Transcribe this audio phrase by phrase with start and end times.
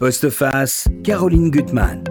[0.00, 2.02] Postface, Caroline Gutmann.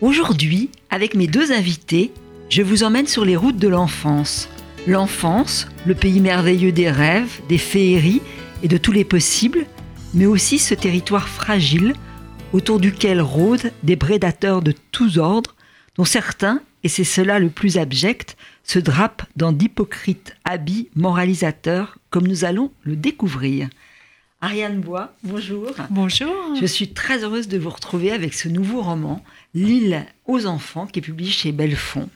[0.00, 2.10] Aujourd'hui, avec mes deux invités,
[2.48, 4.48] je vous emmène sur les routes de l'enfance.
[4.88, 8.20] L'enfance, le pays merveilleux des rêves, des féeries
[8.64, 9.64] et de tous les possibles,
[10.12, 11.94] mais aussi ce territoire fragile
[12.52, 15.54] autour duquel rôdent des prédateurs de tous ordres,
[15.96, 22.26] dont certains, et c'est cela le plus abject, se drapent dans d'hypocrites habits moralisateurs, comme
[22.26, 23.68] nous allons le découvrir.
[24.40, 25.70] Ariane Bois, bonjour.
[25.90, 26.34] Bonjour.
[26.60, 29.24] Je suis très heureuse de vous retrouver avec ce nouveau roman,
[29.54, 32.08] L'île aux enfants, qui est publié chez Bellefond.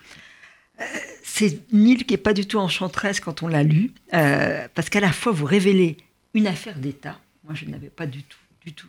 [0.81, 0.85] Euh,
[1.23, 4.91] c'est une île qui n'est pas du tout enchanteresse quand on l'a lu, euh, parce
[4.91, 5.99] qu'à la fois vous révélez
[6.35, 7.19] une affaire d'État.
[7.45, 8.89] Moi, je n'avais pas du tout, du tout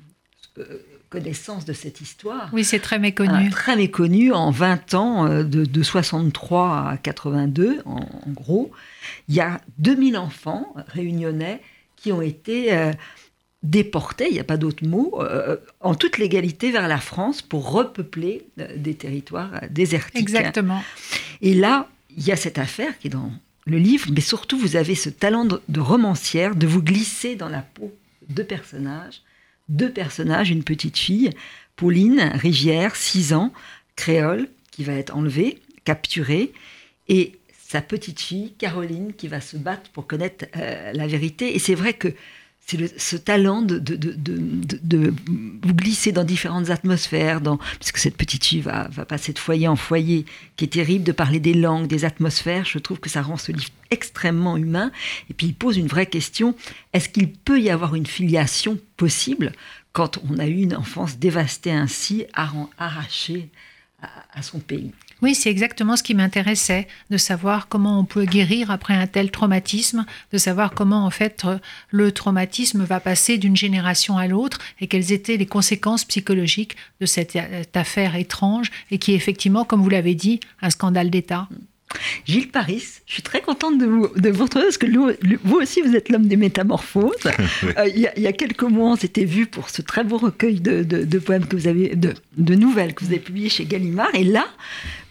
[0.57, 2.49] euh, connaissance de cette histoire.
[2.53, 3.49] Oui, c'est très méconnu.
[3.49, 8.71] très méconnu en 20 ans, de, de 63 à 82, en, en, gros.
[9.27, 11.61] Il y a 2000 enfants réunionnais
[11.95, 12.93] qui ont été
[13.63, 17.71] déportés, il n'y a pas d'autre mot, euh, en toute légalité vers la France pour
[17.71, 20.21] repeupler euh, des territoires euh, désertiques.
[20.21, 20.83] Exactement.
[21.41, 23.31] Et là, il y a cette affaire qui est dans
[23.65, 27.61] le livre, mais surtout vous avez ce talent de romancière de vous glisser dans la
[27.61, 27.93] peau
[28.29, 29.21] de personnages,
[29.69, 31.31] deux personnages, une petite fille,
[31.75, 33.53] Pauline Rivière, 6 ans,
[33.95, 36.53] créole, qui va être enlevée, capturée,
[37.07, 37.33] et
[37.67, 41.55] sa petite fille, Caroline, qui va se battre pour connaître euh, la vérité.
[41.55, 42.09] Et c'est vrai que
[42.69, 45.13] c'est ce talent de,
[45.61, 47.41] vous glisser dans différentes atmosphères,
[47.79, 50.25] puisque cette petite fille va, passer de foyer en foyer,
[50.57, 52.65] qui est terrible, de parler des langues, des atmosphères.
[52.65, 54.91] Je trouve que ça rend ce livre extrêmement humain.
[55.29, 56.55] Et puis il pose une vraie question,
[56.91, 59.53] est-ce qu'il peut y avoir une filiation possible
[59.93, 63.47] quand on a eu une enfance dévastée ainsi, arrachée
[64.33, 64.91] à son pays?
[65.21, 69.31] Oui, c'est exactement ce qui m'intéressait, de savoir comment on peut guérir après un tel
[69.31, 71.45] traumatisme, de savoir comment en fait
[71.89, 77.05] le traumatisme va passer d'une génération à l'autre et quelles étaient les conséquences psychologiques de
[77.05, 77.37] cette
[77.75, 81.47] affaire étrange et qui est effectivement, comme vous l'avez dit, un scandale d'État.
[82.25, 85.81] Gilles Paris, je suis très contente de vous, de vous retrouver parce que vous aussi,
[85.81, 87.15] vous êtes l'homme des métamorphoses.
[87.25, 90.03] euh, il, y a, il, y a, quelques mois, on s'était vu pour ce très
[90.03, 93.21] beau recueil de, de, de poèmes que vous avez, de, de, nouvelles que vous avez
[93.21, 94.13] publié chez Gallimard.
[94.13, 94.47] Et là,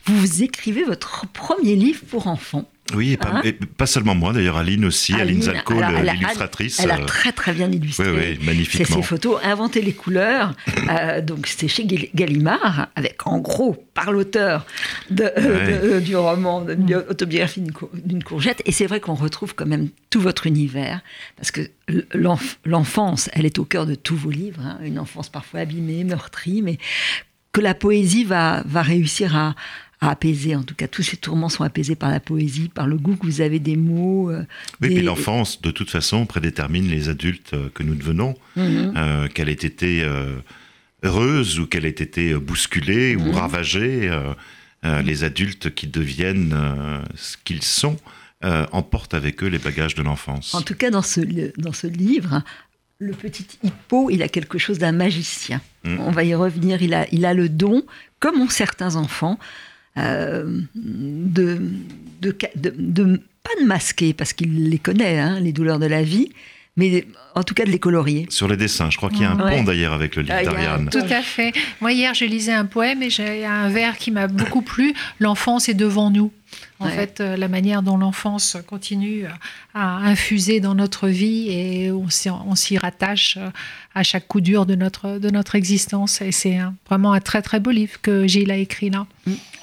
[0.07, 2.69] vous écrivez votre premier livre pour enfants.
[2.95, 6.79] Oui, et pas, hein et pas, seulement moi, d'ailleurs, Aline aussi, Aline, Aline Zalco, l'illustratrice.
[6.79, 8.11] Elle, a très très bien illustré.
[8.11, 8.87] Oui, oui, magnifiquement.
[8.87, 10.55] C'est ses photos, inventer les couleurs.
[10.91, 11.85] euh, donc c'est chez
[12.15, 14.67] Gallimard, avec en gros, par l'auteur
[15.11, 15.33] ouais.
[15.39, 17.63] euh, du roman de Autobiographie
[17.93, 18.63] d'une courgette.
[18.67, 21.01] Et c'est vrai qu'on retrouve quand même tout votre univers,
[21.37, 21.63] parce que
[22.65, 24.63] l'enfance, elle est au cœur de tous vos livres.
[24.65, 26.79] Hein, une enfance parfois abîmée, meurtrie, mais
[27.53, 29.55] que la poésie va, va réussir à
[30.01, 30.55] à apaiser.
[30.55, 33.27] En tout cas, tous ces tourments sont apaisés par la poésie, par le goût que
[33.27, 34.31] vous avez des mots.
[34.31, 34.45] Euh,
[34.81, 35.03] oui, des...
[35.03, 38.35] l'enfance, de toute façon, prédétermine les adultes que nous devenons.
[38.57, 38.93] Mm -hmm.
[38.97, 40.37] euh, qu'elle ait été euh,
[41.03, 43.29] heureuse ou qu'elle ait été bousculée mm -hmm.
[43.29, 44.11] ou ravagée,
[44.83, 46.55] les adultes qui deviennent
[47.15, 47.97] ce qu'ils sont
[48.73, 50.55] emportent avec eux les bagages de l'enfance.
[50.55, 51.21] En tout cas, dans ce,
[51.67, 52.43] dans ce livre,
[52.99, 55.61] le petit hippo, il a quelque chose d'un magicien.
[55.85, 56.75] On va y revenir.
[56.83, 57.77] Il a, il a le don,
[58.23, 59.39] comme ont certains enfants,
[59.99, 61.59] euh, de,
[62.21, 66.31] de, de, pas de masquer, parce qu'il les connaît, hein, les douleurs de la vie,
[66.77, 68.27] mais en tout cas de les colorier.
[68.29, 69.57] Sur les dessins, je crois qu'il y a un ouais.
[69.57, 70.89] pont d'ailleurs avec le livre ah, d'Ariane.
[70.91, 71.53] Tout à fait.
[71.81, 74.95] Moi hier, je lisais un poème et j'ai un vers qui m'a beaucoup plu.
[75.21, 76.33] L'enfance est devant nous.
[76.79, 76.93] En ouais.
[76.93, 79.25] fait, euh, la manière dont l'enfance continue
[79.75, 83.51] à infuser dans notre vie et on s'y rattache euh,
[83.95, 86.21] à chaque coup dur de notre, de notre existence.
[86.21, 89.07] Et c'est vraiment un très très beau livre que Gilles a écrit là.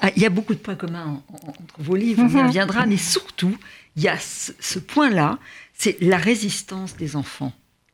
[0.00, 2.96] Ah, il y a beaucoup de points communs entre vos livres, on y reviendra, mais
[2.96, 3.56] surtout,
[3.96, 5.38] il y a ce, ce point-là,
[5.74, 7.52] c'est la résistance des enfants.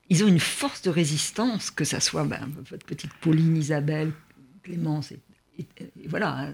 [0.08, 4.12] Ils ont une force de résistance, que ça soit ben, votre petite Pauline, Isabelle,
[4.62, 5.20] Clémence et
[6.08, 6.48] voilà.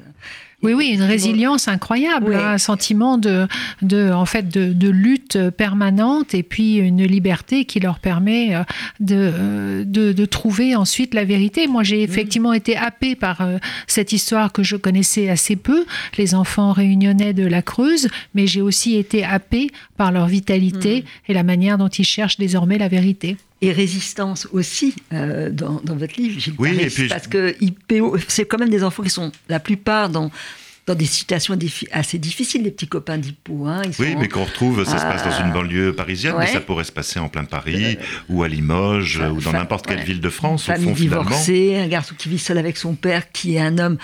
[0.62, 2.34] Oui, oui, une résilience incroyable, oui.
[2.34, 3.46] hein, un sentiment de,
[3.82, 8.54] de, en fait, de, de, lutte permanente et puis une liberté qui leur permet
[8.98, 11.66] de, de, de trouver ensuite la vérité.
[11.66, 12.56] Moi, j'ai effectivement mmh.
[12.56, 15.84] été happée par euh, cette histoire que je connaissais assez peu,
[16.16, 21.30] les enfants réunionnais de la Creuse, mais j'ai aussi été happée par leur vitalité mmh.
[21.30, 25.96] et la manière dont ils cherchent désormais la vérité et résistance aussi euh, dans, dans,
[25.96, 27.54] votre livre, Gilles oui, Paris, et puis parce que
[28.28, 30.30] c'est quand même des enfants qui sont la plupart dans
[30.86, 31.58] dans des situations
[31.90, 33.66] assez difficiles, les petits copains d'Hippo.
[33.66, 36.84] Hein, oui, mais qu'on retrouve, ça se passe dans une banlieue parisienne, mais ça pourrait
[36.84, 37.98] se passer en plein Paris,
[38.28, 40.68] ou à Limoges, ou dans n'importe quelle ville de France.
[40.68, 43.98] Une famille divorcée, un garçon qui vit seul avec son père, qui est un homme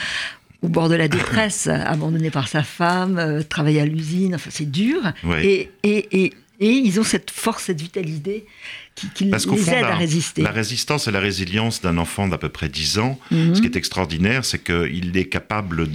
[0.62, 4.70] au bord de la détresse, abandonné par sa femme, euh, travaille à l'usine, enfin c'est
[4.70, 5.00] dur.
[5.40, 8.46] Et, et, et, et, ils ont cette force, cette vitalité
[8.94, 10.42] qui, les aide à résister.
[10.42, 13.54] La résistance et la résilience d'un enfant d'à peu près 10 ans, mhm.
[13.54, 15.88] ce qui est extraordinaire, c'est qu'il est capable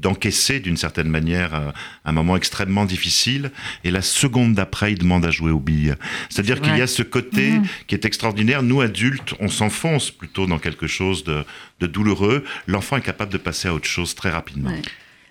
[0.00, 1.70] d'encaisser d'une certaine manière euh,
[2.04, 3.50] un moment extrêmement difficile,
[3.82, 5.94] et la seconde d'après, il demande à jouer aux billes.
[6.28, 7.66] C'est-à-dire qu'il y a ce côté mhm.
[7.86, 8.62] qui est extraordinaire.
[8.62, 11.44] Nous, adultes, on s'enfonce plutôt dans quelque chose de,
[11.86, 12.44] douloureux.
[12.66, 14.70] L'enfant est capable de passer à autre chose très rapidement.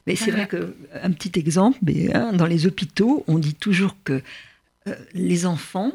[0.05, 3.95] Mais c'est vrai que, un petit exemple, mais, hein, dans les hôpitaux, on dit toujours
[4.03, 4.21] que
[4.87, 5.91] euh, les enfants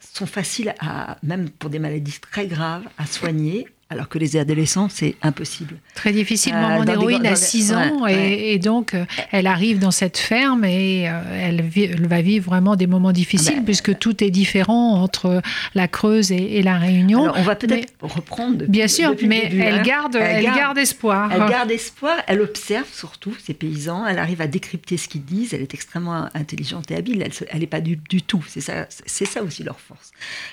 [0.00, 4.88] sont faciles à, même pour des maladies très graves, à soigner, alors que les adolescents,
[4.88, 5.76] c'est impossible.
[5.94, 6.54] Très difficile.
[6.54, 11.08] Euh, Maman d'héroïne a 6 ans et, donc euh, elle arrive dans cette ferme et
[11.08, 11.62] euh, elle,
[12.06, 15.42] va vivre vraiment des moments difficiles ah ben, puisque tout est différent entre
[15.74, 17.32] la Creuse et, la Réunion.
[17.34, 18.64] on va peut-être reprendre.
[18.66, 19.82] bien sûr, mais elle, hein.
[19.82, 21.30] garde, elle, garde, espoir.
[21.32, 25.52] Elle garde espoir, elle observe surtout ces paysans, elle arrive à décrypter ce qu'ils disent,
[25.52, 28.42] elle est extrêmement intelligente et habile, elle n'est pas dupe du tout.
[28.48, 30.12] C'est ça, ça aussi leur force.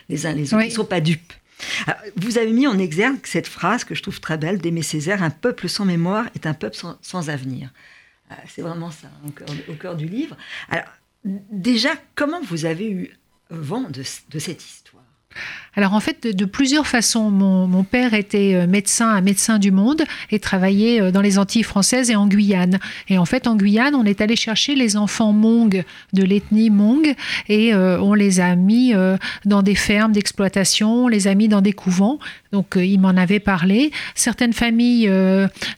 [0.10, 1.34] Les uns les autres, ils ne sont pas dupes
[2.16, 5.30] vous avez mis en exergue cette phrase que je trouve très belle d'Aimé Césaire Un
[5.30, 7.70] peuple sans mémoire est un peuple sans, avenir.
[8.32, 9.08] Euh, c'est vraiment ça,
[9.68, 10.38] au cœur, du livre.
[10.70, 10.86] Alors,
[11.24, 13.18] déjà, comment vous avez eu
[13.50, 14.89] vent de cette histoire?
[15.76, 17.30] Alors en fait, de, plusieurs façons.
[17.30, 21.64] Mon, père était euh, médecin à Médecins du Monde et travaillait euh, dans les Antilles
[21.64, 22.80] françaises et en Guyane.
[23.08, 27.16] Et en fait, en Guyane, on est allé chercher les enfants Hmong de l'ethnie Hmong
[27.48, 28.94] et euh, on les a mis
[29.46, 32.20] dans des fermes d'exploitation, on les a mis dans des couvents.
[32.52, 33.92] Donc il m'en avait parlé.
[34.16, 35.10] Certaines familles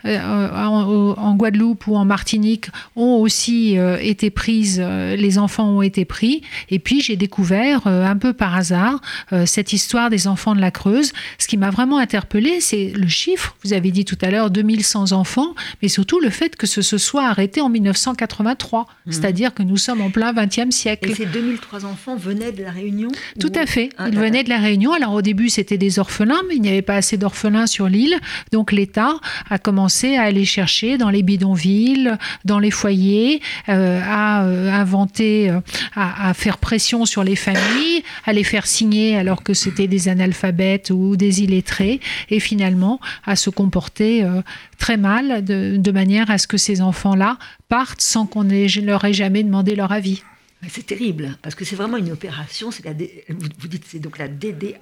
[0.04, 6.42] en, Guadeloupe ou en Martinique ont aussi été prises, les enfants ont été pris.
[6.70, 9.02] Et puis j'ai découvert un peu par hasard
[9.52, 11.12] cette histoire des enfants de la Creuse.
[11.38, 13.56] Ce qui m'a vraiment interpellée, c'est le chiffre.
[13.64, 16.98] Vous avez dit tout à l'heure 2100 enfants, mais surtout le fait que ce se
[16.98, 18.88] soit arrêté en 1983.
[19.06, 19.12] Mhm.
[19.12, 21.12] C'est-à-dire que nous sommes en plein 20e siècle.
[21.12, 23.10] Et ces 2003 enfants venaient de la Réunion
[23.40, 23.90] Tout à fait.
[23.98, 24.94] Ah, Ils venaient de la Réunion.
[24.94, 28.18] Alors au début, c'était des orphelins, mais il n'y avait pas assez d'orphelins sur l'île.
[28.54, 29.20] Donc l'État
[29.50, 32.16] a commencé à aller chercher dans les bidonvilles,
[32.46, 35.60] dans les foyers, euh, à euh, inventer, euh,
[35.96, 40.90] à faire pression sur les familles, à les faire signer alors que c'était des analphabètes
[40.90, 42.00] ou des illettrés,
[42.30, 44.42] et finalement à se comporter euh,
[44.78, 47.38] très mal de, manière à ce que ces enfants-là
[47.70, 50.24] partent sans qu'on leur ait jamais demandé leur avis.
[50.70, 52.94] C'est terrible, parce que c'est vraiment une opération, c'est la,
[53.30, 54.78] vous, dites c'est donc la DDAS,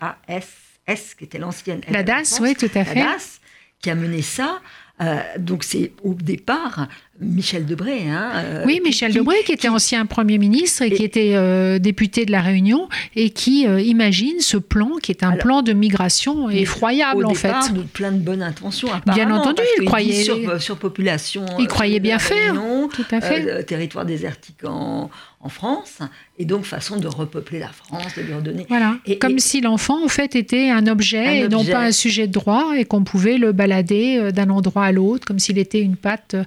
[1.18, 1.82] qui était l'ancienne...
[1.90, 2.96] La DAS, oui, tout à fait.
[2.96, 3.40] La DAS,
[3.82, 4.60] qui a mené ça.
[5.02, 8.10] Euh, donc c'est au départ Michel Debré.
[8.10, 12.26] Hein, euh, oui, Michel Debré, qui était ancien Premier ministre et, qui était euh, député
[12.26, 17.26] de La Réunion et qui imagine ce plan qui est un plan de migration effroyable
[17.26, 17.74] en fait.
[17.74, 18.90] De plein de bonnes intentions.
[19.14, 20.24] Bien entendu, il croyait.
[20.24, 21.46] Sur, surpopulation.
[21.60, 22.54] Il croyait bien faire.
[22.94, 23.64] tout à fait.
[23.66, 25.10] territoire désertique en,
[25.42, 26.00] en France,
[26.38, 28.66] et donc façon de repeupler la France, de lui redonner.
[28.68, 32.28] Voilà, et, comme si l'enfant, en fait, était un objet et non pas un sujet
[32.28, 35.80] de droit, et qu'on pouvait le balader euh, d'un endroit à l'autre, comme s'il était
[35.80, 36.44] une patte euh,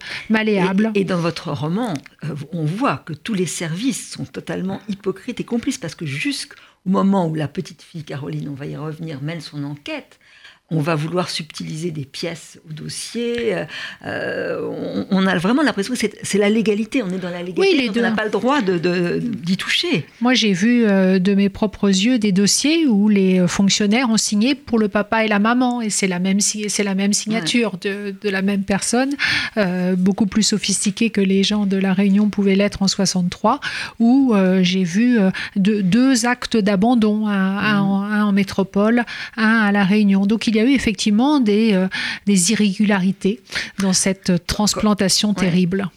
[0.67, 0.91] malléable.
[0.95, 1.95] Et, dans votre roman,
[2.25, 6.57] euh, on voit que tous les services sont totalement hypocrites et complices, parce que jusqu'au
[6.85, 10.19] moment où la petite fille Caroline, on va y revenir, mène son enquête,
[10.73, 13.55] on va vouloir subtiliser des pièces au dossier.
[14.05, 18.03] Euh, on, a vraiment l'impression que c'est la légalité, on est dans la légalité, on
[18.03, 20.07] n'a pas le droit d'y de, toucher.
[20.21, 24.55] Moi, j'ai vu euh, de mes propres yeux des dossiers où les fonctionnaires ont signé
[24.55, 28.15] pour le papa et la maman, et c'est la même, c'est la même signature de,
[28.23, 29.15] la même personne,
[29.59, 33.61] euh, beaucoup plus sophistiquée que les gens de la Réunion pouvaient l'être en 63,
[34.01, 35.19] où j'ai vu
[35.57, 39.05] deux actes d'abandon, un, un, en métropole,
[39.37, 40.27] un à la Réunion.
[40.27, 41.89] Donc il y a eu effectivement des, euh,
[42.27, 43.41] des irrégularités
[43.79, 45.89] dans cette transplantation terrible.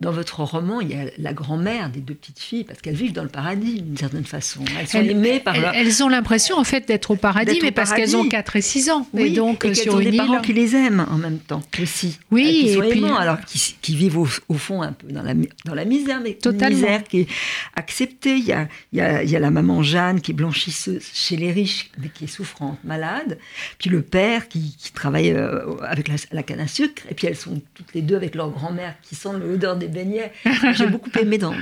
[0.00, 3.12] Dans votre roman, il y a la grand-mère des deux petites filles, parce qu'elles vivent
[3.12, 4.60] dans le paradis d'une certaine façon.
[4.78, 8.16] Elles sont aimées par Elles ont l'impression en fait d'être au paradis, mais parce qu'elles
[8.16, 9.06] ont 4 et 6 ans.
[9.12, 12.18] Oui, et donc et sur ont des parents qui les aiment en même temps aussi.
[12.30, 13.38] Oui, qui sont et puis, alors
[13.82, 16.68] qui, vivent au, fond un peu dans la, dans la misère, mais totalement.
[16.68, 17.26] une misère qui est
[17.74, 18.36] acceptée.
[18.36, 21.04] Il y, a, il, y a, il y a la maman Jeanne qui est blanchisseuse
[21.12, 23.38] chez les riches, mais qui est souffrante, malade.
[23.80, 27.62] Puis le père qui, travaille euh, avec la, canne à sucre, et puis elles sont
[27.74, 30.32] toutes les deux avec leur grand-mère qui sent l'odeur des beignets.
[30.74, 31.54] J'ai beaucoup aimé dans,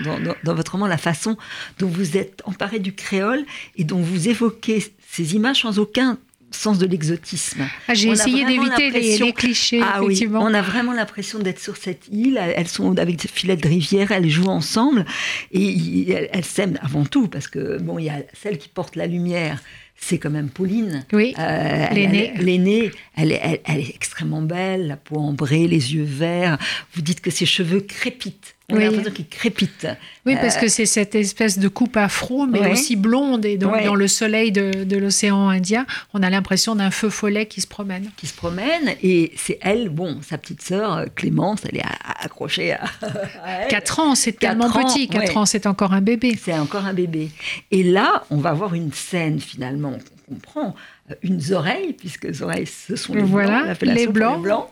[0.43, 1.37] dans, votre roman la façon
[1.79, 3.45] dont vous êtes emparé du créole
[3.77, 6.19] et dont vous évoquez ces images sans aucun
[6.51, 7.65] sens de l'exotisme.
[7.87, 9.81] Ah, J'ai essayé d'éviter les, clichés.
[9.81, 10.43] Ah effectivement.
[10.43, 12.37] on a vraiment l'impression d'être sur cette île.
[12.37, 15.05] Elles sont avec des filets de rivière, elles jouent ensemble
[15.53, 19.07] et elles s'aiment avant tout parce que bon, il y a celle qui porte la
[19.07, 19.61] lumière
[20.01, 21.05] c'est quand même Pauline.
[21.13, 22.33] Oui, euh, l'aînée.
[22.39, 26.57] L'aînée, elle, elle, elle, est extrêmement belle, la peau ambrée, les yeux verts.
[26.95, 28.55] Vous dites que ses cheveux crépitent.
[28.71, 28.85] On oui.
[28.85, 29.97] a l'impression.
[30.27, 33.47] Oui, parce euh, que c'est cette espèce de coupe afro, mais aussi blonde.
[33.47, 37.47] Et donc, dans le soleil de, de l'océan Indien, on a l'impression d'un feu follet
[37.47, 38.11] qui se promène.
[38.19, 38.95] Qui se promène.
[39.03, 41.85] Et c'est elle, bon, sa petite sœur, Clémence, elle est
[42.23, 42.85] accrochée à,
[43.43, 45.09] à 4 ans, c'est tellement petit.
[45.09, 46.39] 4 ans, c'est encore un bébé.
[46.39, 47.31] C'est encore un bébé.
[47.71, 49.88] Et là, on va voir une scène, finalement,
[50.29, 50.75] comprend
[51.23, 54.43] une oreille, puisque les oreilles, ce sont les voilà, blancs, les blancs.
[54.43, 54.69] blancs,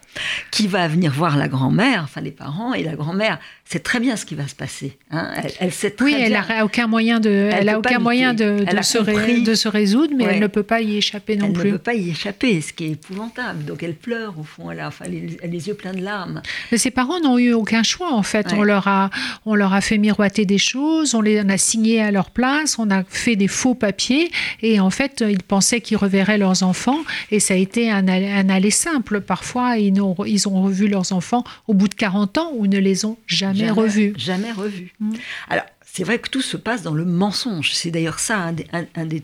[0.51, 4.17] qui va venir voir la grand-mère, enfin les parents, et la grand-mère sait très bien
[4.17, 4.97] ce qui va se passer.
[5.11, 5.31] Hein.
[5.61, 6.27] Elle, sait très oui, bien.
[6.27, 8.99] elle n'a aucun moyen de, elle, a aucun moyen de, de, se
[9.45, 11.63] de, se résoudre, mais elle ne peut pas y échapper non plus.
[11.63, 13.65] Elle ne peut pas y échapper, ce qui est épouvantable.
[13.65, 16.43] Donc elle pleure au fond, elle a enfin, les, les yeux pleins de larmes.
[16.71, 18.53] Mais ses parents n'ont eu aucun choix en fait.
[18.53, 19.11] On leur a,
[19.45, 22.79] on leur a fait miroiter des choses, on les on a signé à leur place,
[22.79, 24.31] on a fait des faux papiers,
[24.63, 28.71] et en fait ils pensaient qu'ils reverraient leurs enfants et ça a été un, aller
[28.71, 29.21] simple.
[29.21, 32.79] Parfois, ils ont, ils ont revu leurs enfants au bout de 40 ans ou ne
[32.79, 34.15] les ont jamais, revus.
[34.17, 34.93] Jamais revus.
[35.01, 35.15] Mm.
[35.49, 37.73] Alors, c'est vrai que tout se passe dans le mensonge.
[37.73, 39.23] C'est d'ailleurs ça un des, un des,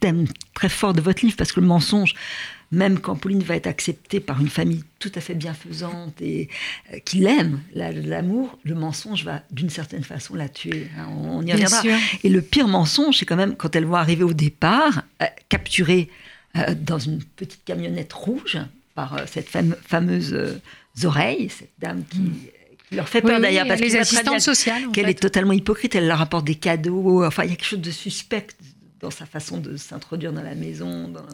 [0.00, 2.14] thèmes très forts de votre livre, parce que le mensonge,
[2.70, 6.48] même quand Pauline va être acceptée par une famille tout à fait bienfaisante et
[6.92, 10.88] euh, qui l'aime, l'amour, le mensonge va d'une certaine façon la tuer.
[10.98, 11.06] Hein.
[11.08, 11.82] on, y reviendra.
[12.22, 16.10] Et le pire mensonge, c'est quand même quand elle voit arriver au départ, euh, capturée
[16.56, 18.58] euh, dans une petite camionnette rouge
[18.96, 20.60] par euh, cette fameuse euh,
[21.04, 22.34] oreille, cette dame qui, hmm.
[22.92, 25.94] Leur fait peur d'ailleurs parce les assistantes sociales qu'elle est totalement hypocrite.
[25.94, 27.24] Elle leur apporte des cadeaux.
[27.24, 28.48] Enfin, il y a quelque chose de suspect
[29.00, 31.08] dans sa façon de s'introduire dans la maison.
[31.08, 31.24] Dans,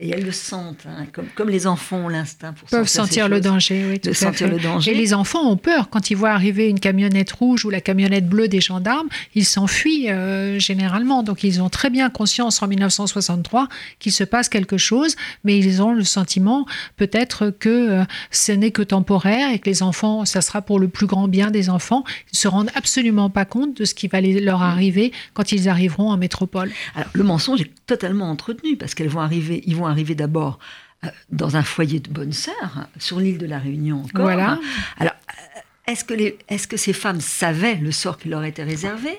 [0.00, 3.40] et elles le sentent, hein, comme, comme, les enfants ont l'instinct pour peuvent sentir le
[3.40, 4.90] danger, oui, tout sentir le danger.
[4.90, 8.28] Et les enfants ont peur quand ils voient arriver une camionnette rouge ou la camionnette
[8.28, 11.22] bleue des gendarmes, ils s'enfuient euh, généralement.
[11.22, 13.68] Donc ils ont très bien conscience en 1963
[14.00, 17.68] qu'il se passe quelque chose, mais ils ont le sentiment peut-être que
[18.00, 21.28] euh, ce n'est que temporaire et que les enfants, ça sera pour le plus grand
[21.28, 22.02] bien des enfants.
[22.32, 26.10] Ils se rendent absolument pas compte de ce qui va leur arriver quand ils arriveront
[26.10, 26.72] en métropole.
[26.96, 30.58] Alors le mensonge est totalement entretenu parce qu'elles vont arriver ils vont arriver d'abord
[31.04, 34.22] euh, dans un foyer de bonnes sœurs, sur l'île de la Réunion encore.
[34.22, 34.58] Voilà.
[34.98, 38.62] Alors, euh, est-ce que, les, est-ce que ces femmes savaient le sort qui leur était
[38.62, 39.18] réservé?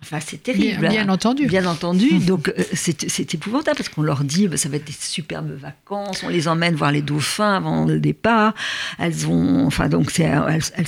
[0.00, 0.78] Enfin, c'est terrible.
[0.78, 1.46] Bien, bien, entendu.
[1.46, 2.18] Bien entendu.
[2.26, 5.50] Donc, euh, c'est, c'est épouvantable parce qu'on leur dit bah, ça va être des superbes
[5.50, 8.54] vacances, on les emmène voir les dauphins avant le départ.
[8.98, 9.66] Elles vont.
[9.66, 10.86] Enfin, donc, c'est, elles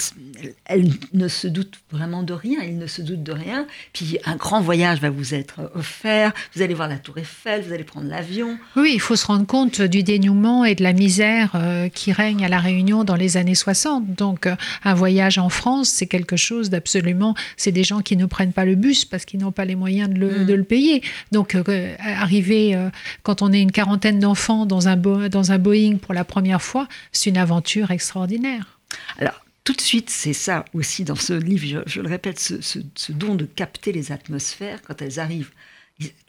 [0.65, 3.67] elle ne se doute vraiment de rien, il ne se doute de rien.
[3.93, 7.73] Puis un grand voyage va vous être offert, vous allez voir la tour Eiffel, vous
[7.73, 8.59] allez prendre l'avion.
[8.77, 12.45] Oui, il faut se rendre compte du dénouement et de la misère euh, qui règne
[12.45, 14.15] à La Réunion dans les années 60.
[14.15, 17.35] Donc euh, un voyage en France, c'est quelque chose d'absolument...
[17.57, 20.09] C'est des gens qui ne prennent pas le bus parce qu'ils n'ont pas les moyens
[20.11, 20.47] de le, mm.
[20.47, 21.03] de le payer.
[21.33, 22.79] Donc euh, arriver,
[23.23, 26.89] quand on est une quarantaine d'enfants dans un, dans un Boeing pour la première fois,
[27.13, 28.79] c'est une aventure extraordinaire.
[29.19, 29.41] Alors,
[29.71, 33.45] tout de suite, c'est ça aussi dans ce livre, je, le répète, ce, don de
[33.45, 35.53] capter les atmosphères quand elles arrivent.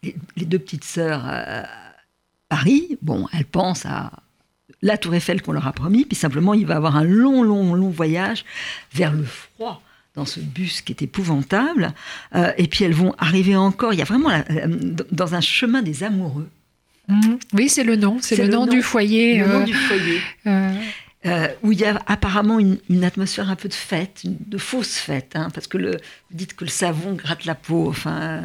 [0.04, 1.66] Les, deux petites sœurs à
[2.50, 4.12] Paris, bon, elles pensent à
[4.84, 7.74] la tour Eiffel qu'on leur a promis, puis simplement il va avoir un long, long,
[7.74, 8.46] long voyage
[8.94, 9.82] vers le froid
[10.14, 11.94] dans ce bus qui est épouvantable.
[12.36, 14.30] Euh, et puis elles vont arriver encore, il y a vraiment
[15.12, 16.50] dans un chemin des amoureux.
[17.08, 17.36] Mmh.
[17.54, 19.40] Oui, c'est le nom, c'est le, nom du foyer.
[19.40, 20.22] Le nom euh, du foyer.
[20.46, 20.74] Euh,
[21.24, 25.34] euh, où il y a apparemment une, atmosphère un peu de fête, de fausse fête,
[25.36, 28.42] hein, parce que le, vous dites que le savon gratte la peau, enfin.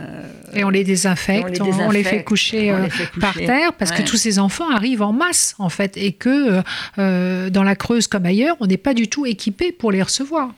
[0.52, 2.86] et on les désinfecte, on les, fait, coucher, euh,
[3.18, 6.62] par terre, parce que tous ces enfants arrivent en masse, en fait, et que
[6.98, 10.52] euh, dans la Creuse comme ailleurs, on n'est pas du tout équipé pour les recevoir.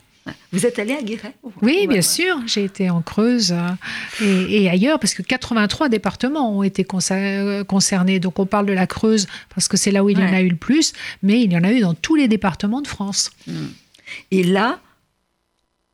[0.51, 2.37] Vous êtes allé à Guéret Oui, bien sûr.
[2.45, 8.19] J'ai été en Creuse euh, et, ailleurs parce que 83 départements ont été euh, concernés.
[8.19, 10.41] Donc on parle de la Creuse parce que c'est là où il y en a
[10.41, 10.93] eu le plus,
[11.23, 13.31] mais il y en a eu dans tous les départements de France.
[13.47, 13.67] Hmm.
[14.31, 14.79] Et là,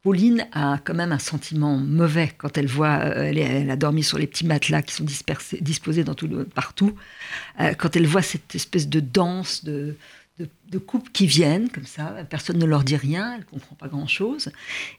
[0.03, 4.17] Pauline a quand même un sentiment mauvais quand elle voit, euh, elle, a dormi sur
[4.17, 6.95] les petits matelas qui sont dispersés, disposés dans tout partout,
[7.77, 9.95] quand elle voit cette espèce de danse, de,
[10.69, 13.87] de, couples qui viennent comme ça, personne ne leur dit rien, elle ne comprend pas
[13.87, 14.51] grand-chose.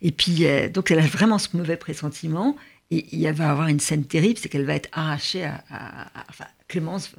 [0.02, 2.56] Et puis, euh, donc elle a vraiment ce mauvais pressentiment.
[2.92, 6.08] Et il va y avoir une scène terrible, c'est qu'elle va être arrachée à,
[6.68, 7.12] Clémence.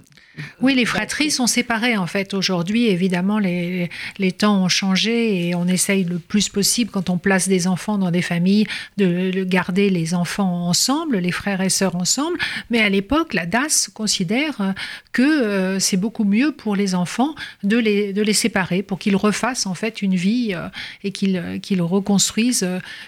[0.61, 2.33] Oui, les fratries sont séparées en fait.
[2.33, 7.17] Aujourd'hui, évidemment, les, les temps ont changé et on essaye le plus possible, quand on
[7.17, 11.95] place des enfants dans des familles, de, garder les enfants ensemble, les frères et sœurs
[11.95, 12.37] ensemble.
[12.69, 14.73] Mais à l'époque, la DAS considère
[15.13, 19.15] que euh, c'est beaucoup mieux pour les enfants de les, de les séparer pour qu'ils
[19.15, 20.67] refassent en fait une vie euh,
[21.05, 22.67] et qu'ils qu'ils reconstruisent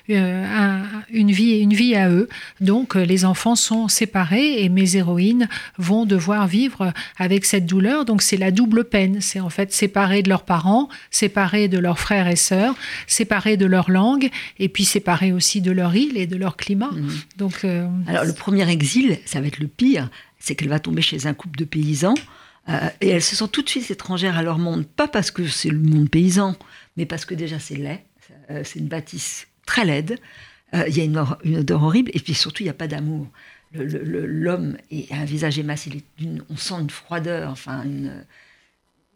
[0.09, 2.29] euh, une, vie, une vie à eux.
[2.61, 8.05] Donc, les enfants sont séparés et mes héroïnes vont devoir vivre avec cette douleur.
[8.05, 9.21] Donc c'est la double peine.
[9.21, 12.75] C'est en fait séparés de leurs parents, séparés de leurs frères et sœurs,
[13.07, 16.91] séparés de leur langue, et puis séparés aussi de leur île et de leur climat.
[16.91, 17.11] Mhm.
[17.37, 20.09] Donc, euh, Alors le premier exil, ça va être le pire,
[20.39, 22.15] c'est qu'elle va tomber chez un couple de paysans.
[22.67, 25.47] Euh, et elle se sent tout de suite étrangère à leur monde, pas parce que
[25.47, 26.55] c'est le monde paysan,
[26.97, 28.03] mais parce que déjà c'est laid,
[28.51, 30.19] euh, c'est une bâtisse très laide,
[30.87, 33.25] il y a une, une, odeur horrible, et puis surtout il n'y a pas d'amour
[33.73, 34.77] l'homme
[35.11, 36.03] a un visage émacié,
[36.49, 38.25] on sent une froideur, enfin une,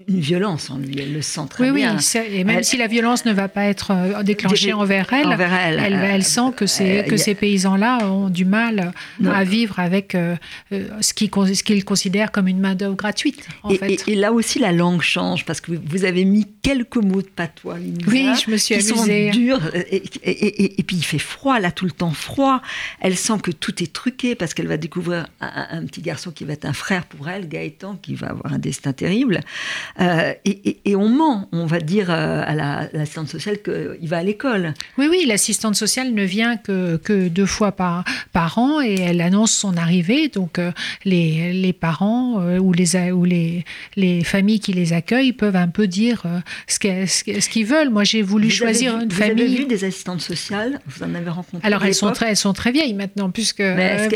[0.08, 1.98] une violence en lui, elle le sent très oui, bien.
[1.98, 5.80] Oui, et même si la violence ne va pas être euh, déclenchée envers elle, elle,
[5.80, 8.92] elle, euh, sent que, euh, que ces paysans-là ont du mal
[9.26, 10.18] à vivre avec
[10.72, 13.48] ce qu'ils considèrent comme une main-d'œuvre gratuite.
[13.70, 17.76] et, là aussi, la langue change parce que vous avez mis quelques mots de patois.
[18.08, 19.32] Oui, je me suis qui amusée.
[19.32, 22.62] Sont durs, et, puis il fait froid, là, tout le temps froid.
[23.02, 26.54] Elle sent que tout est truqué parce qu'elle va découvrir un, petit garçon qui va
[26.54, 29.42] être un frère pour elle, Gaëtan, qui va avoir un destin terrible.
[30.00, 34.74] Euh, et, on ment, on va dire euh, à l'assistante sociale qu'il va à l'école.
[34.98, 39.20] Oui, oui, l'assistante sociale ne vient que, que deux fois par, par an et elle
[39.20, 40.30] annonce son arrivée.
[40.30, 40.72] Donc euh,
[41.04, 43.66] les, les, parents ou, les, ou les,
[43.98, 46.24] les familles qui les accueillent peuvent un peu dire
[46.68, 47.90] ce qu'ils veulent.
[47.90, 49.34] Moi, j'ai voulu choisir une famille.
[49.34, 50.80] Vous avez vu des assistantes sociales?
[50.88, 53.64] Vous en avez rencontré Alors, elles sont, très, elles sont très vieilles maintenant, puisque,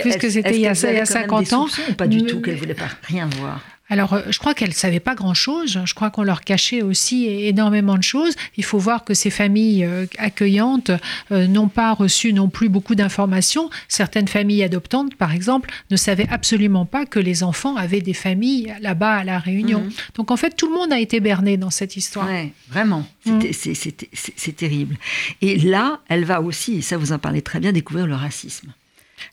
[0.02, 1.68] puisque c'était il y a, 50 ans.
[1.98, 3.62] pas du tout, qu'elles ne voulaient pas rien voir?
[3.90, 5.80] Alors, euh, je crois qu'elles ne savaient pas grand-chose.
[5.86, 8.36] Je crois qu'on leur cachait aussi énormément de choses.
[8.58, 10.92] Il faut voir que ces familles euh, accueillantes
[11.32, 13.70] euh, n'ont pas reçu non plus beaucoup d'informations.
[13.88, 18.74] Certaines familles adoptantes, par exemple, ne savaient absolument pas que les enfants avaient des familles
[18.82, 19.82] là-bas à La Réunion.
[19.82, 19.92] Mhm.
[20.16, 22.28] Donc, en fait, tout le monde a été berné dans cette histoire.
[22.30, 23.08] Oui, vraiment.
[23.26, 23.42] Mhm.
[23.54, 24.98] C'est terrible.
[25.42, 28.74] Et là, elle va aussi, et ça vous en parlez très bien, découvrir le racisme.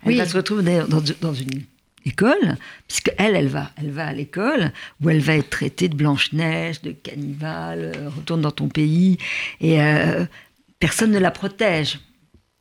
[0.07, 1.63] Elle va se retrouver dans, dans une
[2.07, 2.57] école,
[2.87, 6.83] puisque elle, elle va, elle va à l'école où elle va être traitée de Blanche-Neige,
[6.83, 9.19] de cannibale, euh, retourne dans ton pays,
[9.61, 10.25] et euh,
[10.79, 11.99] personne ne la protège.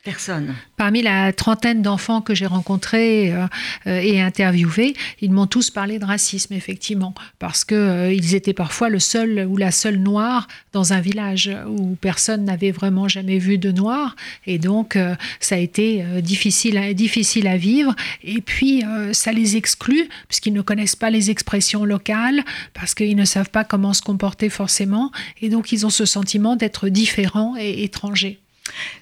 [0.03, 0.53] Personne.
[0.75, 3.47] Parmi la trentaine d'enfants que j'ai rencontrés euh,
[3.87, 8.89] euh, et interviewés, ils m'ont tous parlé de racisme, effectivement, parce qu'ils euh, étaient parfois
[8.89, 13.57] le seul ou la seule noire dans un village où personne n'avait vraiment jamais vu
[13.57, 14.97] de noir, et donc
[15.39, 17.95] ça a été difficile, à, difficile à vivre.
[18.23, 23.25] Et puis ça les exclut, puisqu'ils ne connaissent pas les expressions locales, parce qu'ils ne
[23.25, 25.11] savent pas comment se comporter forcément,
[25.41, 28.42] et donc ils ont ce sentiment d'être différents et étrangers.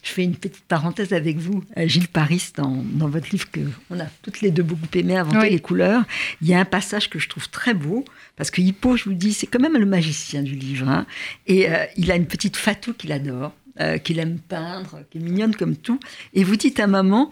[0.03, 3.99] Je fais une petite parenthèse avec vous, euh, Gilles Paris, dans, votre livre que on
[3.99, 6.03] a toutes les deux beaucoup aimé, Inventer les couleurs.
[6.41, 8.03] Il y a un passage que je trouve très beau,
[8.35, 10.89] parce que Hippo, je vous dis, c'est quand même le magicien du livre.
[10.89, 11.05] Hein.
[11.47, 15.21] et euh, il a une petite Fatou qu'il adore, euh, qu'il aime peindre, qui est
[15.21, 15.99] mignonne comme tout.
[16.33, 17.31] Et vous dites à maman,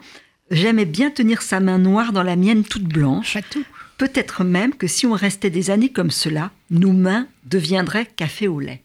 [0.52, 3.34] j'aimais bien tenir sa main noire dans la mienne toute blanche.
[3.34, 3.64] Fatou.
[3.98, 8.60] Peut-être même que si on restait des années comme cela, nos mains deviendraient café au
[8.60, 8.84] lait.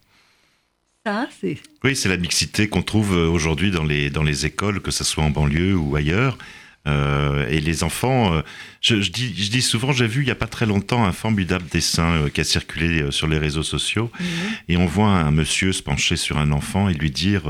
[1.83, 5.05] Oui, c'est la mixité qu'on trouve euh, aujourd'hui dans les, dans les écoles, que ce
[5.05, 6.39] soit en banlieue ou ailleurs.
[6.87, 8.43] Euh, et les enfants, euh,
[8.81, 11.67] je, dis, je dis souvent, j'ai vu il n'y a pas très longtemps un formidable
[11.71, 14.27] dessin qui a circulé sur les réseaux sociaux, mhm.
[14.69, 17.43] et on voit un monsieur se pencher sur un enfant et lui dire,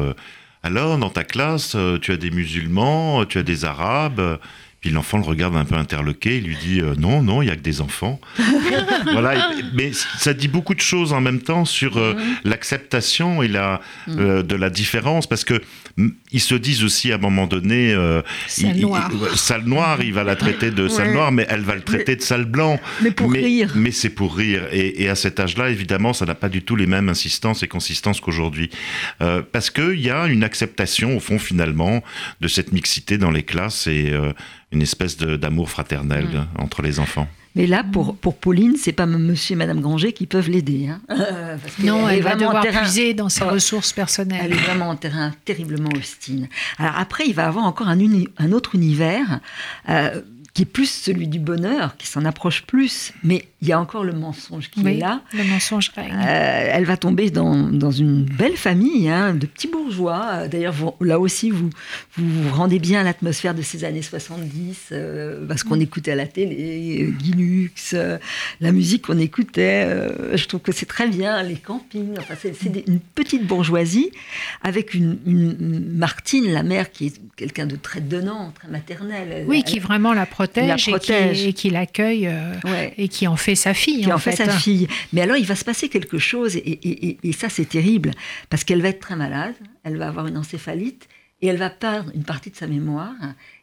[0.63, 4.39] alors dans ta classe, tu as des musulmans, tu as des arabes,
[4.85, 7.51] puis l'enfant le regarde un peu interloqué, il lui dit euh, non, non, il y
[7.51, 8.21] a que des enfants.
[9.13, 12.19] voilà, mais ça dit beaucoup de choses en même temps sur euh, mm-hmm.
[12.45, 14.19] l'acceptation et la mm.
[14.19, 15.63] euh, de la différence, parce que
[16.33, 17.95] ils se disent aussi à un moment donné,
[18.49, 21.83] sale noire, sale noire, il va la traiter de sale noire, mais elle va le
[21.83, 22.81] traiter de sale blanc.
[23.01, 23.73] Mais pour rire.
[23.77, 24.65] Mais c'est pour rire.
[24.73, 28.21] Et, à cet âge-là, évidemment, ça n'a pas du tout les mêmes insistances et consistances
[28.21, 28.71] qu'aujourd'hui,
[29.53, 32.03] parce qu'il y a une acceptation au fond finalement
[32.41, 34.13] de cette mixité dans les classes et
[34.75, 36.63] une espèce d'amour fraternel mm.
[36.63, 37.29] entre les enfants.
[37.57, 40.89] Mais là, pour, pour Pauline, c'est pas monsieur et madame Granger qui peuvent l'aider.
[40.89, 41.01] Hein.
[41.79, 44.41] non, elle, va devoir puiser dans ses ressources personnelles.
[44.45, 46.49] Elle est vraiment en terrain terriblement hostile.
[46.79, 47.99] Alors après, il va avoir encore un,
[48.39, 49.39] un autre univers
[49.89, 50.21] euh,
[50.55, 53.13] qui est plus celui du bonheur, qui s'en approche plus.
[53.25, 55.21] Mais il y a encore le mensonge qui est là.
[55.33, 56.13] Le mensonge règne.
[56.13, 60.47] Euh, elle va tomber dans, dans une belle famille hein, de petits bourgeois.
[60.47, 61.71] D'ailleurs, là aussi, vous,
[62.17, 66.29] vous rendez bien à l'atmosphère de ces années 70, euh, parce qu'on écoutait à la
[66.29, 67.97] télé, Guy Lux,
[68.61, 69.89] la musique qu'on écoutait.
[70.35, 72.15] je trouve que c'est très bien, les campings.
[72.21, 74.13] Enfin, c'est une petite bourgeoisie
[74.63, 79.47] avec une, une, Martine, la mère, qui est quelqu'un de très donnant, très maternel.
[79.49, 82.31] oui, qui vraiment la protège, et qui, l'accueille
[82.97, 84.03] et qui en fait sa fille.
[84.03, 84.37] Qui en, fait.
[84.37, 84.89] sa fille.
[85.13, 88.13] Mais alors, il va se passer quelque chose, et, ça, c'est terrible,
[88.51, 91.09] parce qu'elle va être très malade, elle va avoir une encéphalite,
[91.43, 93.15] et elle va perdre une partie de sa mémoire,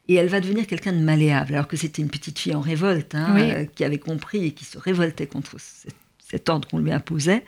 [0.08, 3.16] et elle va devenir quelqu'un de malléable, alors que c'était une petite fille en révolte,
[3.16, 5.56] hein, euh, qui avait compris et qui se révoltait contre
[6.20, 7.44] cet, ordre qu'on lui imposait.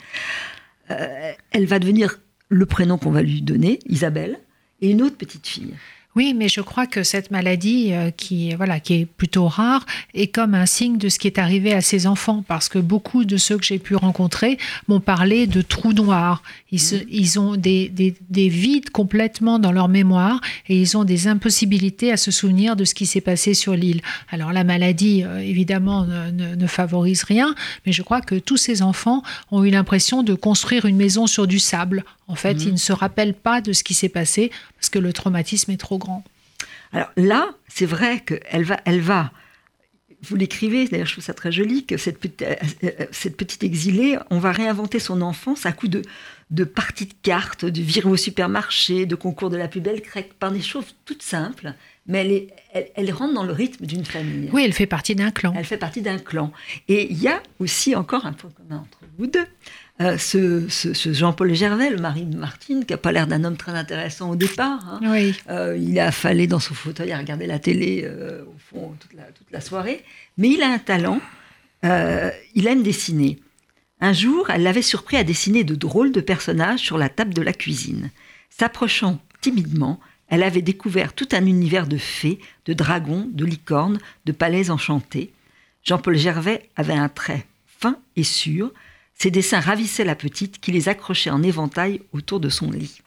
[0.91, 2.19] Euh, elle va devenir
[2.49, 4.39] le prénom qu'on va lui donner, Isabelle,
[4.81, 5.73] et une autre petite fille.
[6.15, 10.27] Oui, mais je crois que cette maladie, euh, qui, voilà, qui est plutôt rare, est
[10.27, 13.37] comme un signe de ce qui est arrivé à ces enfants, parce que beaucoup de
[13.37, 16.43] ceux que j'ai pu rencontrer m'ont parlé de trous noirs.
[16.71, 21.27] Ils, ils ont des, des, des, vides complètement dans leur mémoire et ils ont des
[21.27, 24.01] impossibilités à se souvenir de ce qui s'est passé sur l'île.
[24.29, 28.81] Alors la maladie, euh, évidemment, ne, ne, favorise rien, mais je crois que tous ces
[28.83, 32.03] enfants ont eu l'impression de construire une maison sur du sable.
[32.27, 32.61] En fait, mmh.
[32.61, 35.77] ils ne se rappellent pas de ce qui s'est passé parce que le traumatisme est
[35.77, 36.23] trop grand.
[36.93, 39.31] Alors là, c'est vrai qu'elle va, elle va.
[40.21, 42.55] Vous l'écrivez, d'ailleurs, je trouve ça très joli, que cette, petite, euh,
[42.85, 46.01] euh, cette petite exilée, on va réinventer son enfance à coup de,
[46.49, 50.33] de parties de cartes, de virées au supermarché, de concours de la plus belle crèque,
[50.35, 51.73] par des choses toutes simples,
[52.05, 54.49] mais elle, elle, rentre dans le rythme d'une famille.
[54.53, 55.53] Oui, elle fait partie d'un clan.
[55.57, 56.53] Elle fait partie d'un clan.
[56.87, 59.45] Et il y a aussi encore un point commun entre vous deux.
[60.01, 63.73] Euh, ce, Jean-Paul Gervais, le mari de Martine, qui n'a pas l'air d'un homme très
[63.73, 64.99] intéressant au départ.
[65.01, 65.31] Hein.
[65.49, 69.13] Euh, il a affalé dans son fauteuil à regarder la télé euh, au fond toute
[69.51, 70.03] la, soirée.
[70.37, 71.21] Mais il a un talent.
[71.83, 73.39] il aime dessiner.
[74.01, 77.41] Un jour, elle l'avait surpris à dessiner de drôles de personnages sur la table de
[77.41, 78.09] la cuisine.
[78.49, 84.31] S'approchant timidement, elle avait découvert tout un univers de fées, de dragons, de licornes, de
[84.31, 85.31] palais enchantés.
[85.83, 87.45] Jean-Paul Gervais avait un trait
[87.79, 88.71] fin et sûr,
[89.17, 93.01] ces dessins ravissaient la petite qui les accrochait en éventail autour de son lit.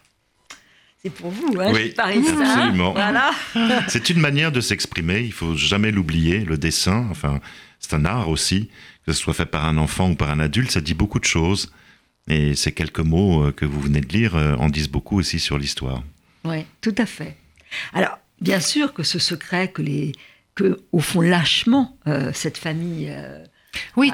[1.03, 2.93] C'est pour vous, hein, oui, absolument.
[2.93, 3.31] Voilà.
[3.87, 7.39] C'est une manière de s'exprimer, il faut jamais l'oublier, le dessin, enfin,
[7.79, 8.69] c'est un art aussi,
[9.05, 11.25] que ce soit fait par un enfant ou par un adulte, ça dit beaucoup de
[11.25, 11.71] choses.
[12.27, 15.39] Et ces quelques mots euh, que vous venez de lire euh, en disent beaucoup aussi
[15.39, 16.03] sur l'histoire.
[16.43, 17.37] Oui, tout à fait.
[17.93, 20.11] Alors, bien sûr que ce secret que les
[20.55, 23.15] que au fond lâchement euh, cette famille
[23.95, 24.11] oui,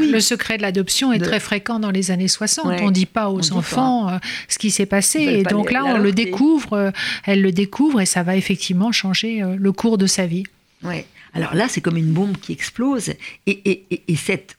[0.00, 2.80] le secret de l'adoption est très fréquent dans les années 60.
[2.80, 5.20] On ne dit pas aux enfants euh, ce qui s'est passé.
[5.20, 6.90] Et donc là, on le découvre, euh,
[7.24, 10.44] elle le découvre et ça va effectivement changer euh, le cours de sa vie.
[10.82, 11.04] Oui.
[11.32, 13.12] Alors là, c'est comme une bombe qui explose.
[13.46, 14.56] Et, et cette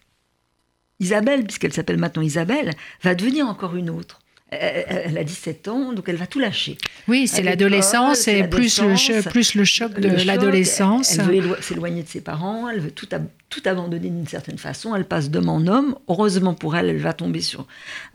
[1.00, 4.19] Isabelle, puisqu'elle s'appelle maintenant Isabelle, va devenir encore une autre
[4.60, 6.78] elle a 17 ans, donc elle va tout lâcher.
[7.08, 11.18] Oui, c'est l'adolescence et plus le, plus le choc de l'adolescence.
[11.18, 13.08] Elle, veut s'éloigner de ses parents, elle veut tout,
[13.50, 14.96] tout abandonner d'une certaine façon.
[14.96, 15.96] Elle passe d'homme en homme.
[16.08, 17.68] Heureusement pour elle, elle va tomber sur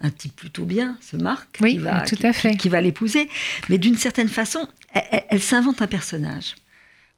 [0.03, 2.03] un type plutôt bien, ce Marc, qui va.
[2.03, 3.29] Qui, l'épouser.
[3.68, 6.55] Mais d'une certaine façon, elle s'invente un personnage.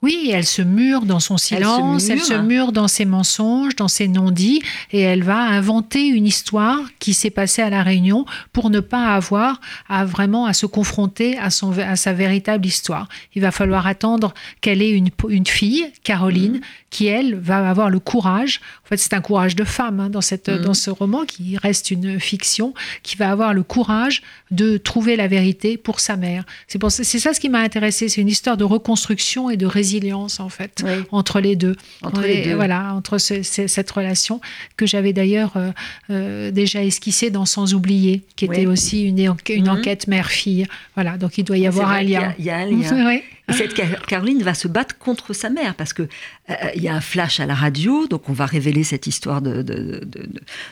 [0.02, 4.08] Oui, elle se mure dans son silence, elle se mure, dans ses mensonges, dans ses
[4.08, 4.60] non-dits,
[4.90, 9.14] et elle va inventer une histoire qui s'est passée à la Réunion pour ne pas
[9.14, 13.08] avoir à vraiment à se confronter à, son, à sa véritable histoire.
[13.36, 16.60] Il va falloir attendre qu'elle ait une, une fille, Caroline, mhm.
[16.90, 18.60] qui elle va avoir le courage.
[18.84, 21.92] En fait, c'est un courage de femme hein, dans, cette, dans ce roman qui reste
[21.92, 26.44] une fiction, qui va avoir le courage de trouver la vérité pour sa mère.
[26.66, 28.08] C'est c'est ça ce qui m'a intéressé.
[28.08, 31.76] C'est une histoire de reconstruction et de résilience résilience en fait entre les deux.
[32.02, 32.54] Entre les deux.
[32.54, 34.40] Voilà, entre cette relation
[34.76, 35.70] que j'avais d'ailleurs euh,
[36.10, 39.68] euh, déjà esquissée dans Sans oublier, qui était aussi une, une mhm.
[39.68, 40.66] enquête mère-fille.
[40.94, 42.34] Voilà, donc il doit y avoir un lien.
[42.38, 43.18] Il y, a un lien.
[43.48, 43.74] Et cette
[44.06, 47.40] Caroline va se battre contre sa mère parce que euh, il y a un flash
[47.40, 50.00] à la radio, donc on va révéler cette histoire de, de,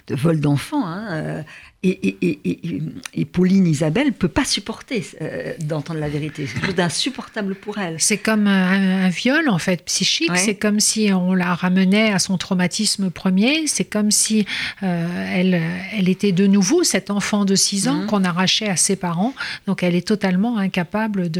[0.06, 0.86] de, vol d'enfant.
[0.86, 1.44] Hein,
[1.82, 2.38] et, et,
[3.14, 6.46] et, Pauline Isabelle ne peut pas supporter euh, d'entendre la vérité.
[6.46, 7.96] C'est quelque insupportable pour elle.
[7.98, 10.30] C'est comme un, viol, en fait, psychique.
[10.36, 13.66] C'est comme si on la ramenait à son traumatisme premier.
[13.66, 14.44] C'est comme si
[14.82, 15.58] euh, elle,
[15.96, 18.06] elle était de nouveau cet enfant de 6 ans mhm.
[18.06, 19.34] qu'on arrachait à ses parents.
[19.66, 21.30] Donc elle est totalement incapable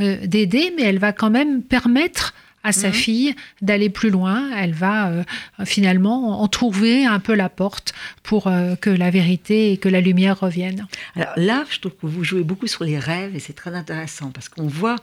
[0.00, 2.32] euh, d'aider, mais elle va quand même permettre
[2.64, 2.94] à sa mhm.
[2.94, 4.50] fille d'aller plus loin.
[4.56, 5.24] Elle va euh,
[5.64, 10.00] finalement en trouver un peu la porte pour euh, que la vérité et que la
[10.00, 10.86] lumière reviennent.
[11.16, 14.30] Alors là, je trouve que vous jouez beaucoup sur les rêves et c'est très intéressant
[14.30, 14.96] parce qu'on voit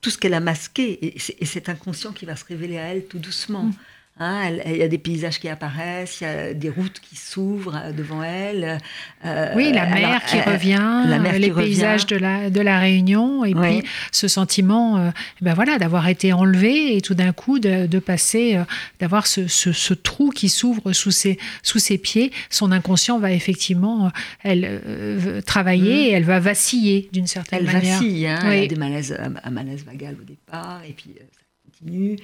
[0.00, 3.18] tout ce qu'elle a masqué et c'est inconscient qui va se révéler à elle tout
[3.18, 3.64] doucement.
[3.64, 3.74] Mhm.
[4.22, 7.76] Hein, il y a des paysages qui apparaissent, il y a des routes qui s'ouvrent
[7.76, 8.78] euh, devant elle.
[9.24, 13.44] Euh, oui, la mer qui revient, la mer les paysages de la, de la Réunion,
[13.44, 13.82] et puis
[14.12, 18.60] ce sentiment euh, ben voilà, d'avoir été enlevé et tout d'un coup de, de passer,
[19.00, 22.30] d'avoir ce, ce, trou qui s'ouvre sous ses, sous ses pieds.
[22.48, 24.12] Son inconscient va effectivement
[24.44, 26.06] elle, travailler mm.
[26.06, 27.82] et elle va vaciller d'une certaine manière.
[27.82, 31.40] Elle vacille, hein, elle a des malaises, un malaise vagal au départ, et puis ça
[31.64, 32.16] continue.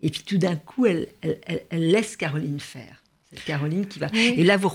[0.00, 3.02] Et puis tout d'un coup, elle, elle, elle, laisse Caroline faire.
[3.30, 4.08] C'est Caroline qui va.
[4.14, 4.70] Et là, vous,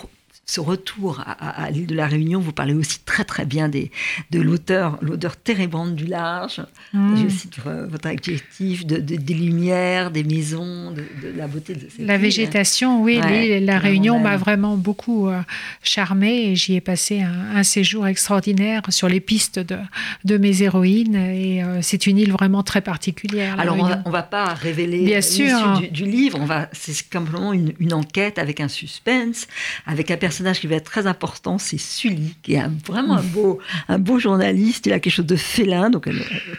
[0.45, 3.91] ce retour à, l'île de la Réunion, vous parlez aussi très très bien des,
[4.32, 6.62] de l'auteur, l'odeur terrible du large.
[6.91, 7.15] Mm.
[7.15, 11.03] Je cite votre adjectif de, des lumières, des maisons, de,
[11.38, 13.21] la beauté de cette La végétation, oui,
[13.62, 15.39] la Réunion m'a vraiment beaucoup euh,
[15.82, 19.77] charmée et j'y ai passé un, séjour extraordinaire sur les pistes de,
[20.25, 23.58] de mes héroïnes et euh, c'est une île vraiment très particulière.
[23.58, 25.79] Alors on va, va pas révéler bien sûr.
[25.79, 29.47] Du, du, livre, on va, c'est simplement une, une enquête avec un suspense,
[29.86, 33.21] avec un personnage personnage qui va être très important, c'est Sully, qui est vraiment un
[33.21, 34.87] beau, un beau journaliste.
[34.87, 36.09] Il a quelque chose de félin, donc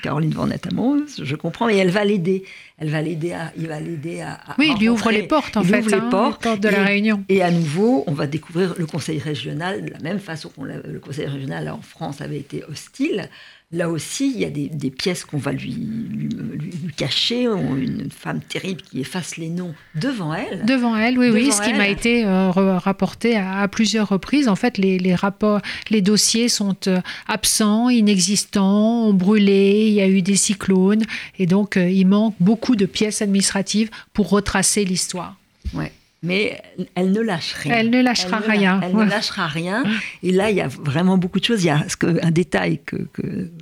[0.01, 2.45] Caroline Van amoureuse, je comprends, et elle va l'aider.
[2.79, 5.65] Elle va l'aider à, il va l'aider à, Oui, il lui ouvre les portes en
[5.65, 7.25] fait, ouvre les, hein, portes, de la Réunion.
[7.29, 11.01] Et à nouveau, on va découvrir le Conseil régional de la même façon que le
[11.01, 13.29] Conseil régional en France avait été hostile.
[13.73, 17.45] Là aussi, il y a des, pièces qu'on va lui, lui, cacher.
[17.45, 20.65] Une femme terrible qui efface les noms devant elle.
[20.65, 21.51] Devant elle, oui, oui.
[21.51, 24.49] Ce qui m'a été euh, rapporté à, plusieurs reprises.
[24.49, 29.87] En fait, les, rapports, les dossiers sont euh, absents, inexistants, ont brûlé.
[29.89, 31.03] Il y a eu des cyclones,
[31.39, 35.37] et donc euh, il manque beaucoup de pièces administratives pour retracer l'histoire.
[35.73, 35.91] Ouais
[36.25, 36.61] mais
[36.95, 37.75] elle ne lâche rien.
[37.75, 38.81] Elle ne lâchera rien.
[38.83, 39.85] elle ne lâchera rien.
[40.23, 41.63] Et là, il y a vraiment beaucoup de choses.
[41.63, 41.85] Il y a
[42.23, 43.09] un détail que,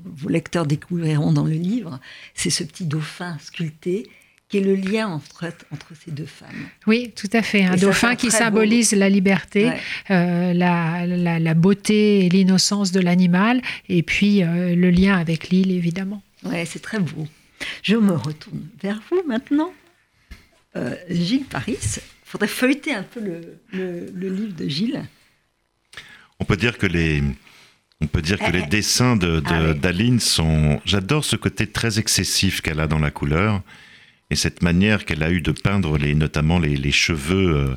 [0.05, 1.99] vos lecteurs découvriront dans le livre,
[2.35, 4.09] c'est ce petit dauphin sculpté
[4.49, 6.69] qui est le lien entre, entre ces deux femmes.
[6.87, 7.65] Oui, tout à fait.
[7.65, 9.71] Un dauphin qui symbolise la liberté,
[10.11, 15.73] euh, la, la, beauté et l'innocence de l'animal, et puis euh, le lien avec l'île,
[15.73, 16.23] évidemment.
[16.45, 17.27] Oui, c'est très beau.
[17.83, 19.73] Je me retourne vers vous maintenant.
[20.77, 21.79] Euh, Gilles Paris,
[22.33, 25.03] faudrait feuilleter un peu le, livre de Gilles.
[26.41, 27.23] On peut dire que les,
[28.01, 28.71] on peut dire que les eh, eh.
[28.71, 30.81] dessins ah d'Aline sont.
[30.87, 33.61] J'adore ce côté très excessif qu'elle a dans la couleur
[34.31, 37.75] et cette manière qu'elle a eu de peindre les, notamment les, cheveux euh,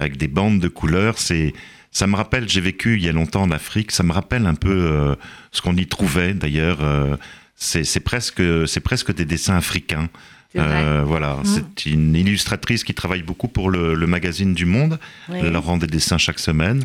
[0.00, 1.18] avec des bandes de couleurs.
[1.18, 1.54] C'est
[1.92, 4.54] ça me rappelle, j'ai vécu il y a longtemps en Afrique, ça me rappelle un
[4.54, 5.14] peu euh,
[5.52, 6.82] ce qu'on y trouvait d'ailleurs.
[6.82, 7.16] Euh,
[7.54, 8.42] c'est presque,
[8.82, 10.08] presque des dessins africains.
[10.56, 11.44] Euh, voilà, mm.
[11.76, 14.98] c'est une illustratrice qui travaille beaucoup pour le, magazine du Monde.
[15.32, 16.84] Elle rend des dessins chaque semaine.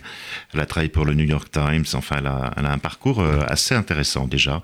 [0.53, 1.85] Elle a travaillé pour le New York Times.
[1.93, 4.61] Enfin, elle a, un parcours euh, assez intéressant déjà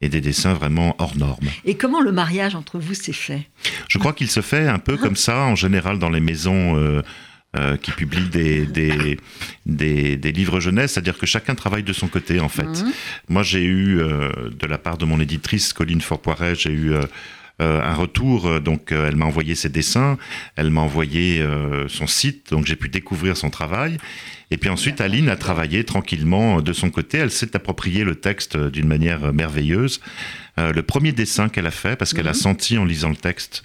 [0.00, 1.48] et des dessins vraiment hors normes.
[1.64, 3.48] Et comment le mariage entre vous s'est fait?
[3.88, 7.02] Je crois qu'il se fait un peu comme ça en général dans les maisons.
[7.56, 8.66] Euh, qui publient des,
[9.64, 12.62] des, livres jeunesse, c'est-à-dire que chacun travaille de son côté en fait.
[12.62, 12.92] Mm.
[13.30, 16.92] Moi j'ai eu, de la part de mon éditrice Colline Forpoiret, j'ai eu
[17.60, 18.46] un retour.
[18.46, 20.18] Euh, donc, euh, elle m'a envoyé ses dessins,
[20.56, 21.44] elle m'a envoyé
[21.88, 23.98] son site, donc j'ai pu découvrir son travail.
[24.50, 27.18] Et puis ensuite, Aline a travaillé tranquillement de son côté.
[27.18, 30.00] Elle s'est approprié le texte d'une manière merveilleuse.
[30.56, 32.36] le premier dessin qu'elle a fait, parce qu'elle a mhm.
[32.36, 33.62] senti en lisant le texte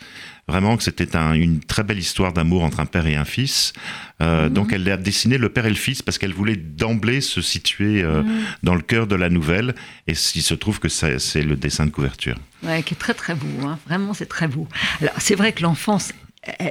[0.47, 3.73] vraiment que c'était une très belle histoire d'amour entre un père et un fils.
[4.21, 4.53] Euh, mhm.
[4.53, 8.03] Donc elle a dessiné le père et le fils parce qu'elle voulait d'emblée se situer
[8.03, 8.43] euh, mhm.
[8.63, 9.75] dans le cœur de la nouvelle.
[10.07, 12.37] Et il se trouve que c'est le dessin de couverture.
[12.61, 13.67] Ouais, qui est très très beau.
[13.67, 13.79] Hein.
[13.87, 14.67] Vraiment, c'est très beau.
[15.01, 16.13] Alors c'est vrai que l'enfance,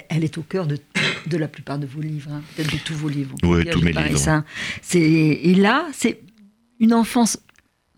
[0.09, 0.79] elle, est au cœur de,
[1.27, 2.43] de, la plupart de vos livres, hein.
[2.55, 3.35] peut-être de tous vos livres.
[3.43, 4.29] Oui, tous mes livres.
[4.29, 4.45] Hein.
[4.95, 6.21] Et là, c'est
[6.81, 7.39] une enfance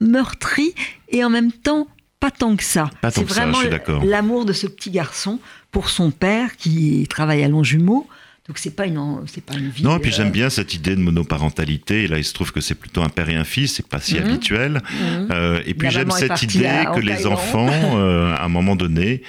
[0.01, 0.75] meurtrie
[1.09, 1.89] et en même temps
[2.21, 2.91] pas tant que ça.
[3.11, 3.59] C'est vraiment
[4.03, 8.07] l'amour de ce petit garçon pour son père qui travaille à Longjumeau.
[8.47, 9.83] Donc c'est pas une c'est pas une vie.
[9.83, 12.05] Non, et puis j'aime euh, bien cette idée de monoparentalité.
[12.05, 14.01] Et là, il se trouve que c'est plutôt un père et un fils, c'est pas
[14.01, 14.23] si mhm.
[14.23, 14.73] habituel.
[14.73, 15.29] Mhm.
[15.31, 19.23] Euh, et puis j'aime cette idée que les enfants, euh, à un moment donné,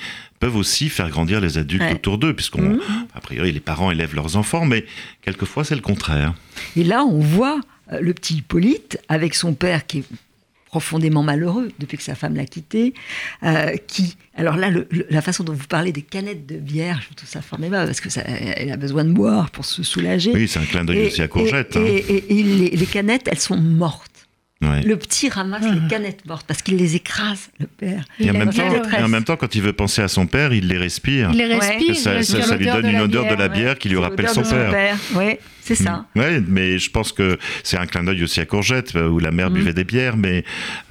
[0.45, 2.81] peuvent aussi faire grandir les adultes autour d'eux, puisqu'on, mhm.
[3.15, 4.85] a priori, les parents élèvent leurs enfants, mais
[5.23, 6.35] quelquefois c'est le contraire.
[6.75, 7.61] Et là, on voit
[7.99, 10.03] le petit Hippolyte avec son père qui est
[10.67, 12.93] profondément malheureux depuis que sa femme l'a quitté,
[13.43, 14.69] euh, qui, alors là,
[15.09, 18.09] la façon dont vous parlez des canettes de bière, je trouve ça formidable parce que
[18.09, 20.31] ça, elle a besoin de boire pour se soulager.
[20.33, 21.77] Oui, c'est un clin d'œil aussi à Courgette.
[21.77, 22.75] Et, hein.
[22.75, 24.11] les, canettes, elles sont mortes.
[24.61, 28.05] Le petit ramasse les canettes mortes parce qu'il les écrase, le père.
[28.19, 30.67] Et, en même, temps, en même, temps, quand il veut penser à son père, il
[30.67, 31.29] les respire.
[31.33, 31.95] Il les respire.
[31.95, 34.97] Ça, lui donne une odeur de la bière qui lui rappelle son père.
[35.15, 36.05] Oui, c'est ça.
[36.15, 36.19] Mm.
[36.19, 39.49] Oui, mais je pense que c'est un clin d'œil aussi à Courgette, où la mère
[39.49, 39.53] mm.
[39.53, 40.17] buvait des bières.
[40.17, 40.43] Mais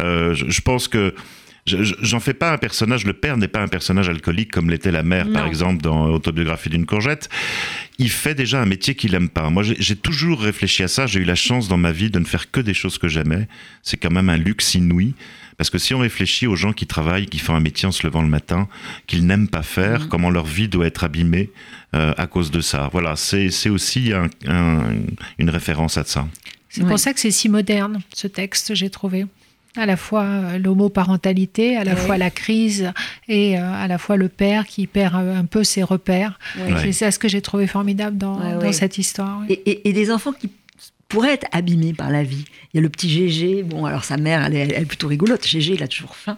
[0.02, 1.14] euh, je, pense que
[1.66, 3.04] j'en fais pas un personnage.
[3.04, 6.68] Le père n'est pas un personnage alcoolique comme l'était la mère, par exemple, dans Autobiographie
[6.68, 7.28] d'une courgette.
[7.98, 9.48] Il fait déjà un métier qu'il aime pas.
[9.50, 11.06] Moi, j'ai toujours réfléchi à ça.
[11.06, 13.48] J'ai eu la chance dans ma vie de ne faire que des choses que j'aimais.
[13.82, 15.14] C'est quand même un luxe inouï.
[15.56, 18.04] Parce que si on réfléchit aux gens qui travaillent, qui font un métier en se
[18.04, 18.68] levant le matin,
[19.06, 20.08] qu'ils n'aiment pas faire, mmh.
[20.08, 21.50] comment leur vie doit être abîmée
[21.94, 22.88] euh, à cause de ça.
[22.92, 24.12] Voilà, c'est aussi
[25.38, 26.26] une référence à ça.
[26.68, 29.26] C'est pour ça que c'est si moderne, ce texte, j'ai trouvé
[29.76, 32.92] à la fois euh, l'homoparentalité, à la fois la crise
[33.28, 36.38] et euh, à la fois le père qui perd un peu ses repères.
[36.82, 39.42] C'est ça ce que j'ai trouvé formidable dans, cette histoire.
[39.48, 40.50] Et, et, des enfants qui
[41.14, 42.44] pourrait être abîmé par la vie.
[42.72, 45.46] Il y a le petit Gégé, bon, alors sa mère, elle est, plutôt rigolote.
[45.46, 46.36] Gégé, il a toujours faim.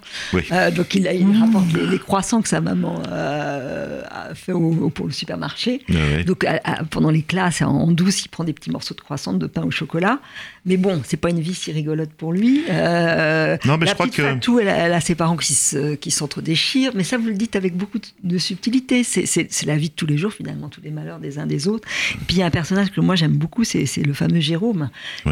[0.53, 1.41] Euh, donc il, il mmh.
[1.41, 5.81] rapporte les, croissants que sa maman euh, a fait au, pour le supermarché.
[5.89, 6.47] Ah donc
[6.91, 9.71] pendant les classes, en, douce, il prend des petits morceaux de croissants, de pain au
[9.71, 10.21] chocolat.
[10.67, 12.65] Mais bon, c'est pas une vie si rigolote pour lui.
[12.69, 14.23] Euh, non, mais je crois que.
[14.23, 16.93] Fatou, elle, elle, a ses parents qui s'entre-déchirent.
[16.95, 19.05] mais ça, vous le dites avec beaucoup de subtilité.
[19.05, 21.89] C'est la vie de tous les jours, finalement, tous les malheurs des uns des autres.
[22.15, 24.41] Et puis il y a un personnage que moi j'aime beaucoup, c'est le fameux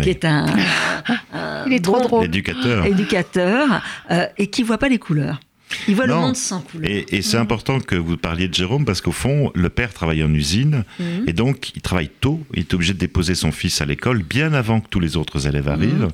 [0.02, 0.46] Qui est un,
[1.66, 2.24] Il est trop drôle.
[2.26, 5.40] éducateur, éducateur euh, et qui voit pas les couleurs.
[5.88, 6.90] Il voit le monde sans couleurs.
[6.90, 10.32] Et, c'est important que vous parliez de Jérôme parce qu'au fond, le père travaille en
[10.32, 11.24] usine mhm.
[11.26, 12.40] et donc il travaille tôt.
[12.54, 15.46] Il est obligé de déposer son fils à l'école bien avant que tous les autres
[15.46, 16.04] élèves arrivent.
[16.04, 16.10] Mhm.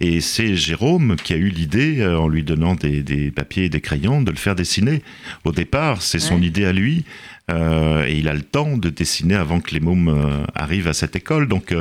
[0.00, 3.80] Et c'est Jérôme qui a eu l'idée, euh, en lui donnant des, papiers et des
[3.80, 5.02] crayons, de le faire dessiner.
[5.44, 7.04] Au départ, c'est son idée à lui.
[7.50, 10.94] Euh, et il a le temps de dessiner avant que les mômes euh, arrivent à
[10.94, 11.46] cette école.
[11.46, 11.74] Donc,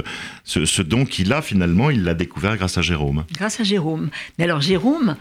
[0.44, 3.24] ce, ce don qu'il a, finalement, il l'a découvert grâce à Jérôme.
[3.34, 4.10] Grâce à Jérôme.
[4.38, 5.16] Mais alors, Jérôme, euh,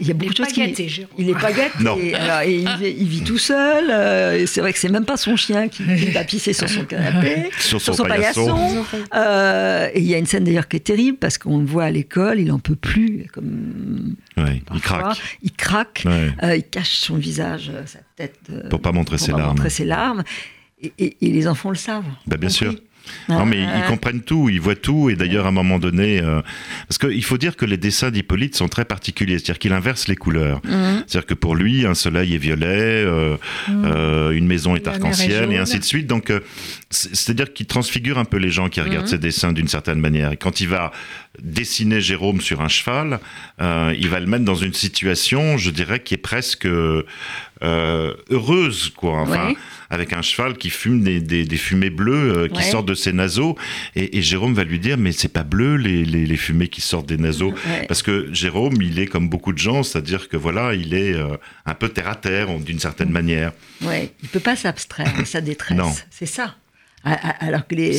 [0.00, 0.62] il y a beaucoup de choses qui.
[1.18, 2.14] il est pas gâté.
[2.14, 3.90] Alors, et il, vit tout seul.
[3.90, 7.50] Euh, c'est vrai que c'est même pas son chien qui, va pisser sur son canapé,
[7.58, 8.84] sur son, paillasson.
[9.14, 11.84] Euh, et il y a une scène d'ailleurs qui est terrible parce qu'on le voit
[11.84, 13.26] à l'école, il en peut plus.
[13.32, 15.18] Comme il craque.
[15.42, 16.04] Il craque.
[16.42, 18.38] il cache son visage, sa tête.
[18.70, 19.48] pour pas montrer ses larmes.
[19.48, 20.24] Montrer ses larmes.
[20.98, 22.04] Et, les enfants le savent.
[22.26, 22.74] Bah, bien sûr.
[23.28, 26.40] Non, mais ils comprennent tout, ils voient tout, et d'ailleurs, à un moment donné, euh,
[26.88, 30.16] parce qu'il faut dire que les dessins d'Hippolyte sont très particuliers, c'est-à-dire qu'il inverse les
[30.16, 30.60] couleurs.
[30.64, 31.04] Mhm.
[31.06, 33.36] C'est-à-dire que pour lui, un soleil est violet, euh,
[33.68, 33.84] mhm.
[33.86, 36.06] euh, une maison est arc-en-ciel, et ainsi de suite.
[36.06, 36.32] Donc,
[36.90, 39.22] c'est-à-dire qu'il transfigure un peu les gens qui regardent ses mhm.
[39.22, 40.32] dessins d'une certaine manière.
[40.32, 40.92] Et quand il va
[41.40, 43.20] dessiner Jérôme sur un cheval,
[43.60, 46.68] il va le mettre dans une situation, je dirais, qui est presque
[47.62, 49.20] heureuse, quoi.
[49.20, 49.54] Enfin,
[49.94, 53.56] avec un cheval qui fume des, fumées bleues euh, qui sortent de ses naseaux.
[53.96, 57.54] Et, Jérôme va lui dire, mais c'est pas bleu les, fumées qui sortent des naseaux.
[57.88, 61.36] Parce que Jérôme, il est comme beaucoup de gens, c'est-à-dire que voilà, il est euh,
[61.66, 63.52] un peu terre à terre d'une certaine manière.
[63.82, 66.06] Ouais, il peut pas s'abstraire de sa détresse.
[66.10, 66.56] C'est ça.
[67.04, 67.90] Alors que les,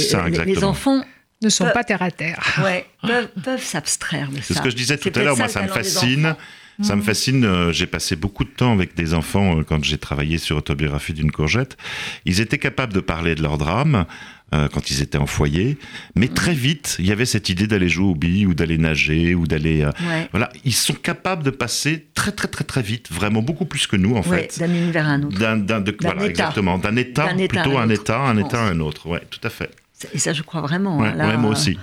[0.46, 1.06] les, enfants
[1.46, 2.40] ne sont pas terre à terre.
[2.64, 2.86] Ouais,
[3.44, 4.44] peuvent, s'abstraire de ça.
[4.44, 6.36] C'est ce que je disais tout à l'heure, moi ça me fascine.
[6.82, 7.06] Ça me mm.
[7.06, 7.46] fascine.
[7.46, 11.14] Euh, j'ai passé beaucoup de temps avec des enfants euh, quand j'ai travaillé sur Autobiographie
[11.14, 11.78] d'une courgette.
[12.26, 14.06] Ils étaient capables de parler de leur drame
[14.54, 15.78] euh, quand ils étaient en foyer,
[16.16, 16.58] mais très mm.
[16.58, 19.88] vite, il y avait cette idée d'aller jouer au billes ou d'aller nager ou d'aller.
[20.32, 23.96] Voilà, ils sont capables de passer très très très très vite, vraiment beaucoup plus que
[23.96, 24.60] nous en fait.
[24.60, 25.40] D'un univers à un autre.
[25.40, 29.08] D'un, voilà, exactement, d'un état, plutôt un état, un état à un autre.
[29.08, 29.72] Ouais, tout à fait.
[30.14, 31.04] Et ça, je crois vraiment.
[31.04, 31.78] Hein, moi aussi.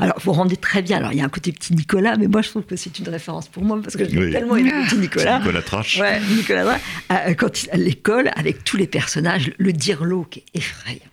[0.00, 0.96] Alors, vous rendez très bien.
[0.96, 3.08] Alors, il y a un côté petit Nicolas, mais moi, je trouve que c'est une
[3.08, 5.38] référence pour moi parce que j'ai tellement aimé petit Nicolas.
[5.38, 5.98] Nicolas Trache.
[6.00, 6.80] Ouais, Nicolas Trache.
[7.12, 11.09] Euh, quand il, à l'école, avec tous les personnages, le dirlo qui est effrayant.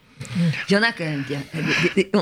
[0.69, 1.23] Il y en a quand même.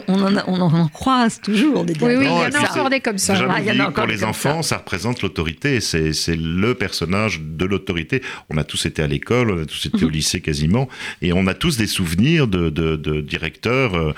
[0.08, 3.00] On en, on en croise toujours des Oui, oui, il y en a encore des
[3.00, 3.36] comme ça.
[3.50, 4.78] Ah, pour les enfants, ça.
[4.78, 5.80] représente l'autorité.
[5.82, 8.22] C'est le personnage de l'autorité.
[8.50, 10.88] On a tous été à l'école, on a tous été au lycée quasiment,
[11.22, 14.14] et on a tous des souvenirs de, de, directeurs euh,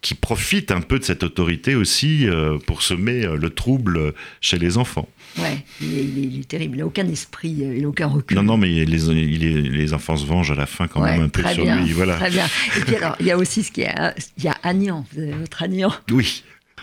[0.00, 4.58] qui profitent un peu de cette autorité aussi euh, pour semer euh, le trouble chez
[4.58, 5.08] les enfants.
[5.38, 6.76] Ouais, il est, terrible.
[6.76, 8.36] Il n'a aucun esprit, il n'a aucun recul.
[8.36, 11.42] Non, non, mais les, les enfants se vengent à la fin quand même un peu
[11.48, 11.92] sur lui.
[11.92, 12.16] Voilà.
[12.16, 12.46] Très bien.
[12.76, 13.94] Et puis alors, il y a aussi ce qui est,
[14.38, 15.06] il y a Agnan.
[15.12, 15.92] Vous avez votre Agnan.
[16.10, 16.44] Oui.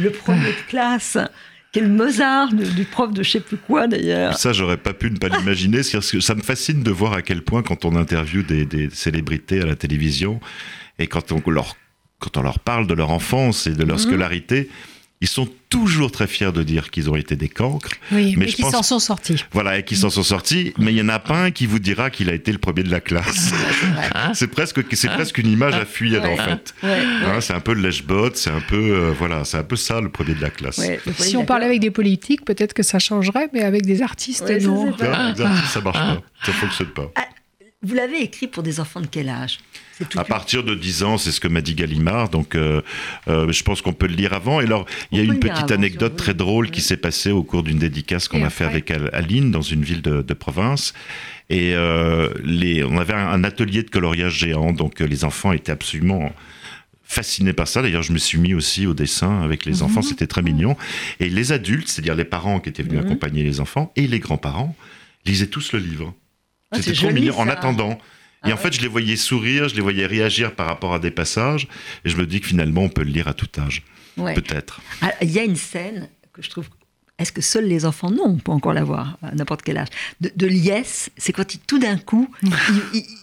[0.00, 1.18] le premier de classe.
[1.70, 4.38] Quel Mozart du prof de je sais plus quoi d'ailleurs.
[4.38, 5.82] Ça, j'aurais pas pu ne pas l'imaginer.
[5.82, 9.66] ça me fascine de voir à quel point, quand on interviewe des, des célébrités à
[9.66, 10.40] la télévision
[10.98, 11.76] et quand on leur,
[12.18, 14.02] quand on leur parle de leur enfance et de leur mhm.
[14.02, 14.70] scolarité,
[15.20, 17.90] ils sont toujours très fiers de dire qu'ils ont été des cancres.
[18.12, 19.44] Oui, mais, qu'ils s'en sont sortis.
[19.50, 20.72] Voilà, et qu'ils s'en sont sortis.
[20.78, 22.84] Mais il y en a pas un qui vous dira qu'il a été le premier
[22.84, 23.52] de la classe.
[24.34, 26.74] c'est presque, c'est presque une image à fuir en fait.
[26.82, 30.00] Hein, c'est un peu le lèche-botte, c'est un peu, euh, voilà, c'est un peu ça
[30.00, 30.80] le premier de la classe.
[31.18, 34.96] si on parlait avec des politiques, peut-être que ça changerait, mais avec des artistes, non.
[34.96, 35.34] Ça,
[35.66, 37.10] ça marche pas, ça fonctionne pas.
[37.82, 39.58] Vous l'avez écrit pour des enfants de quel âge?
[40.16, 42.28] À partir de 10 ans, c'est ce que m'a dit Gallimard.
[42.28, 42.82] Donc, euh,
[43.28, 44.60] euh, je pense qu'on peut le lire avant.
[44.60, 47.62] Et alors, il y a une petite anecdote très drôle qui s'est passée au cours
[47.62, 50.92] d'une dédicace qu'on a fait avec Aline dans une ville de, province.
[51.50, 54.72] Et euh, les, on avait un atelier de coloriage géant.
[54.72, 56.32] Donc, les enfants étaient absolument
[57.04, 57.80] fascinés par ça.
[57.80, 60.00] D'ailleurs, je me suis mis aussi au dessin avec les enfants.
[60.00, 60.08] Mhm.
[60.08, 60.76] C'était très mignon.
[61.20, 63.06] Et les adultes, c'est-à-dire les parents qui étaient venus mhm.
[63.06, 64.74] accompagner les enfants et les grands-parents,
[65.24, 66.12] lisaient tous le livre.
[66.70, 67.38] Ah, C'était trop mignon.
[67.38, 67.98] En attendant.
[68.46, 71.10] Et en fait, je les voyais sourire, je les voyais réagir par rapport à des
[71.10, 71.66] passages,
[72.04, 73.82] et je me dis que finalement, on peut le lire à tout âge.
[74.16, 74.80] Peut-être.
[75.02, 76.68] Ah, il y a une scène que je trouve
[77.18, 78.12] est-ce que seuls les enfants?
[78.12, 79.88] Non, on peut encore l'avoir à n'importe quel âge.
[80.20, 82.30] De, liesse, c'est quand tout d'un coup,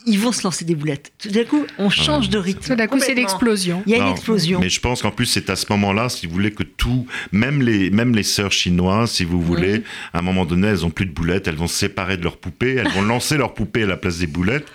[0.06, 1.14] ils, vont se lancer des boulettes.
[1.18, 2.60] Tout d'un coup, on change de rythme.
[2.62, 3.84] Tout d'un coup, c'est l'explosion.
[3.86, 4.60] Il y a une explosion.
[4.60, 7.62] Mais je pense qu'en plus, c'est à ce moment-là, si vous voulez, que tout, même
[7.62, 9.84] les, même les sœurs chinoises, si vous voulez,
[10.14, 12.38] à un moment donné, elles ont plus de boulettes, elles vont se séparer de leurs
[12.38, 14.68] poupées, elles vont lancer leurs poupées à la place des boulettes.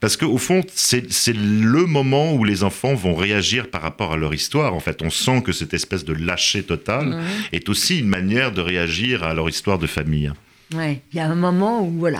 [0.00, 1.02] Parce qu'au fond, c'est
[1.34, 4.72] le moment où les enfants vont réagir par rapport à leur histoire.
[4.72, 7.20] En fait, on sent que cette espèce de lâcher total
[7.52, 10.32] est aussi une manière de réagir à leur histoire de famille.
[10.74, 12.18] Ouais, il y a un moment où voilà,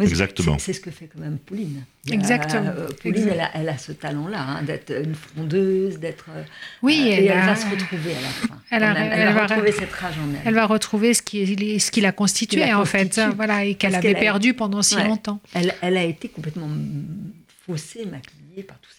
[0.00, 0.58] exactement.
[0.58, 1.84] C'est ce que fait quand même Pauline.
[2.10, 2.72] exactement.
[2.76, 6.26] Euh, Pauline, elle a, ce talent-là, hein, d'être une frondeuse, d'être.
[6.34, 6.44] Euh,
[6.82, 8.58] oui, et elle, va se retrouver à la fin.
[8.70, 10.40] Elle, va retrouver cette rage en elle.
[10.44, 14.14] Elle va retrouver ce qui, ce qui l'a constituée en fait, voilà, et qu'elle avait
[14.14, 15.40] perdu pendant si longtemps.
[15.54, 16.68] Elle, elle a été complètement
[17.66, 18.90] faussée, maquillée par tout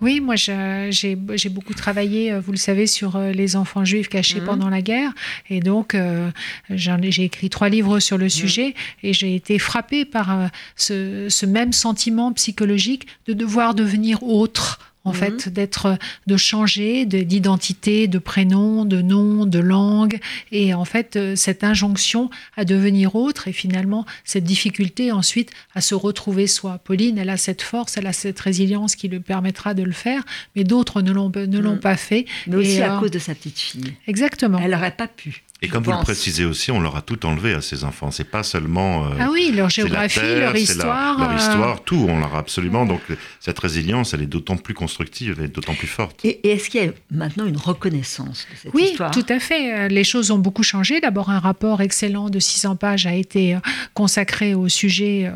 [0.00, 1.16] oui, moi j'ai
[1.50, 4.46] beaucoup travaillé, euh, vous le savez, sur euh, les enfants juifs cachés mhm.
[4.46, 5.12] pendant la guerre.
[5.48, 6.30] Et donc euh,
[6.70, 8.30] j'ai écrit trois livres sur le mhm.
[8.30, 15.12] sujet et j'ai été frappée par ce, même sentiment psychologique de devoir devenir autre en
[15.12, 15.52] fait, mhm.
[15.52, 20.18] d'être, de changer d'identité, de prénom, de nom, de langue,
[20.52, 25.80] et en fait, euh, cette injonction à devenir autre, et finalement, cette difficulté ensuite à
[25.80, 26.78] se retrouver soi.
[26.78, 30.22] Pauline, elle a cette force, elle a cette résilience qui lui permettra de le faire,
[30.54, 31.80] mais d'autres ne l'ont, ne l'ont mm.
[31.80, 32.26] pas fait.
[32.46, 33.94] Mais aussi à cause de sa petite fille.
[34.06, 34.58] Exactement.
[34.58, 35.44] Elle n'aurait pas pu.
[35.62, 38.10] Et comme vous le précisez aussi, on leur a tout enlevé à ces enfants.
[38.10, 39.04] C'est pas seulement.
[39.04, 41.18] Euh, ah oui, leur géographie, leur histoire.
[41.18, 42.86] leur euh, histoire, tout, on leur a absolument.
[42.86, 43.02] Donc
[43.40, 46.24] cette résilience, elle est d'autant plus constructive, elle est d'autant plus forte.
[46.24, 49.12] Et, est-ce qu'il y a maintenant une reconnaissance de cette oui, histoire?
[49.14, 49.74] Oui, tout à fait.
[49.74, 50.98] Euh, les choses ont beaucoup changé.
[51.00, 53.58] D'abord, un rapport excellent de 600 pages a été
[53.92, 55.30] consacré au sujet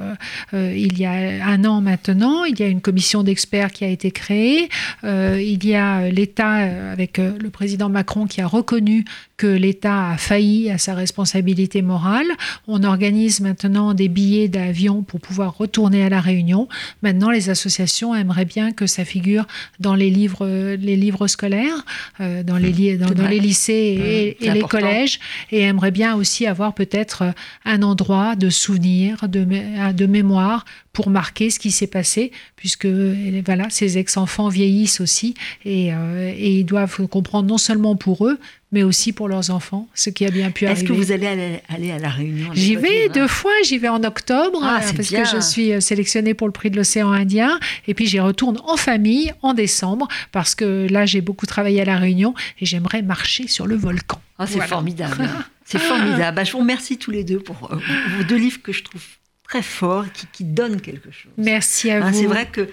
[0.52, 2.44] il y a un an maintenant.
[2.44, 4.68] Il y a une commission d'experts qui a été créée.
[5.02, 6.52] il y a l'État,
[6.92, 9.04] avec le président Macron, qui a reconnu
[9.36, 12.26] que l'État a failli à sa responsabilité morale.
[12.68, 16.68] On organise maintenant des billets d'avion pour pouvoir retourner à la Réunion.
[17.02, 19.46] Maintenant, les associations aimeraient bien que ça figure
[19.80, 20.46] dans les livres,
[20.76, 21.84] les livres scolaires,
[22.20, 27.24] euh, dans, les, dans, les lycées et, les collèges, et aimeraient bien aussi avoir peut-être
[27.64, 29.44] un endroit de souvenir, de,
[29.92, 30.64] de mémoire
[30.94, 35.34] pour marquer ce qui s'est passé, puisque voilà, ces ex-enfants vieillissent aussi
[35.64, 38.38] et, euh, et, ils doivent comprendre non seulement pour eux,
[38.70, 40.80] mais aussi pour leurs enfants, ce qui a bien pu arriver.
[40.80, 44.04] Est-ce que vous allez aller, à la Réunion J'y vais deux fois, j'y vais en
[44.04, 47.58] octobre, ah, euh, parce que je suis euh, sélectionnée pour le prix de l'océan Indien,
[47.88, 51.84] et puis j'y retourne en famille en décemre, parce que là j'ai beaucoup travaillé à
[51.84, 54.20] la Réunion, et j'aimerais marcher sur le volcan.
[54.38, 55.28] Ah, c'est formidable.
[55.66, 56.36] C'est formidable.
[56.36, 59.00] Bah, je vous remercie tous les deux pour vos deux livres que je trouve
[59.44, 61.32] très fort, qui, qui donne quelque chose.
[61.36, 62.18] Merci à hein, vous.
[62.18, 62.68] C'est vrai que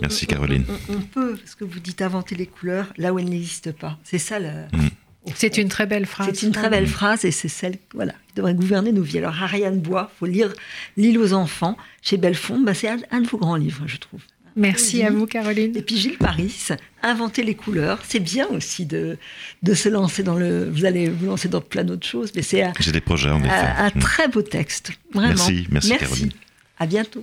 [0.00, 0.64] Merci Caroline.
[0.88, 3.98] On, peut, ce que vous dites, inventer les couleurs là où elles n'existent pas.
[4.04, 4.48] C'est ça le.
[4.72, 4.88] Mm.
[5.34, 6.30] C'est une très belle phrase.
[6.32, 9.18] C'est une très belle phrase et c'est celle voilà, qui devrait gouverner nos vies.
[9.18, 10.52] Alors Ariane Bois, faut lire
[10.96, 12.60] L'île aux enfants chez Belfond.
[12.60, 14.20] Bah, c'est un, de vos grands livres, je trouve.
[14.58, 15.76] Merci à vous, Caroline.
[15.76, 16.52] Et puis Gilles Paris,
[17.02, 19.16] inventer les couleurs, c'est bien aussi de,
[19.62, 20.68] de se lancer dans le.
[20.68, 23.50] Vous allez vous lancer dans plein d'autres choses, mais c'est J'ai des projets en effet.
[23.50, 24.00] Un, un, mm.
[24.00, 25.28] très beau texte, vraiment.
[25.28, 26.04] Merci, merci, merci.
[26.04, 26.32] Caroline.
[26.78, 27.22] À bientôt.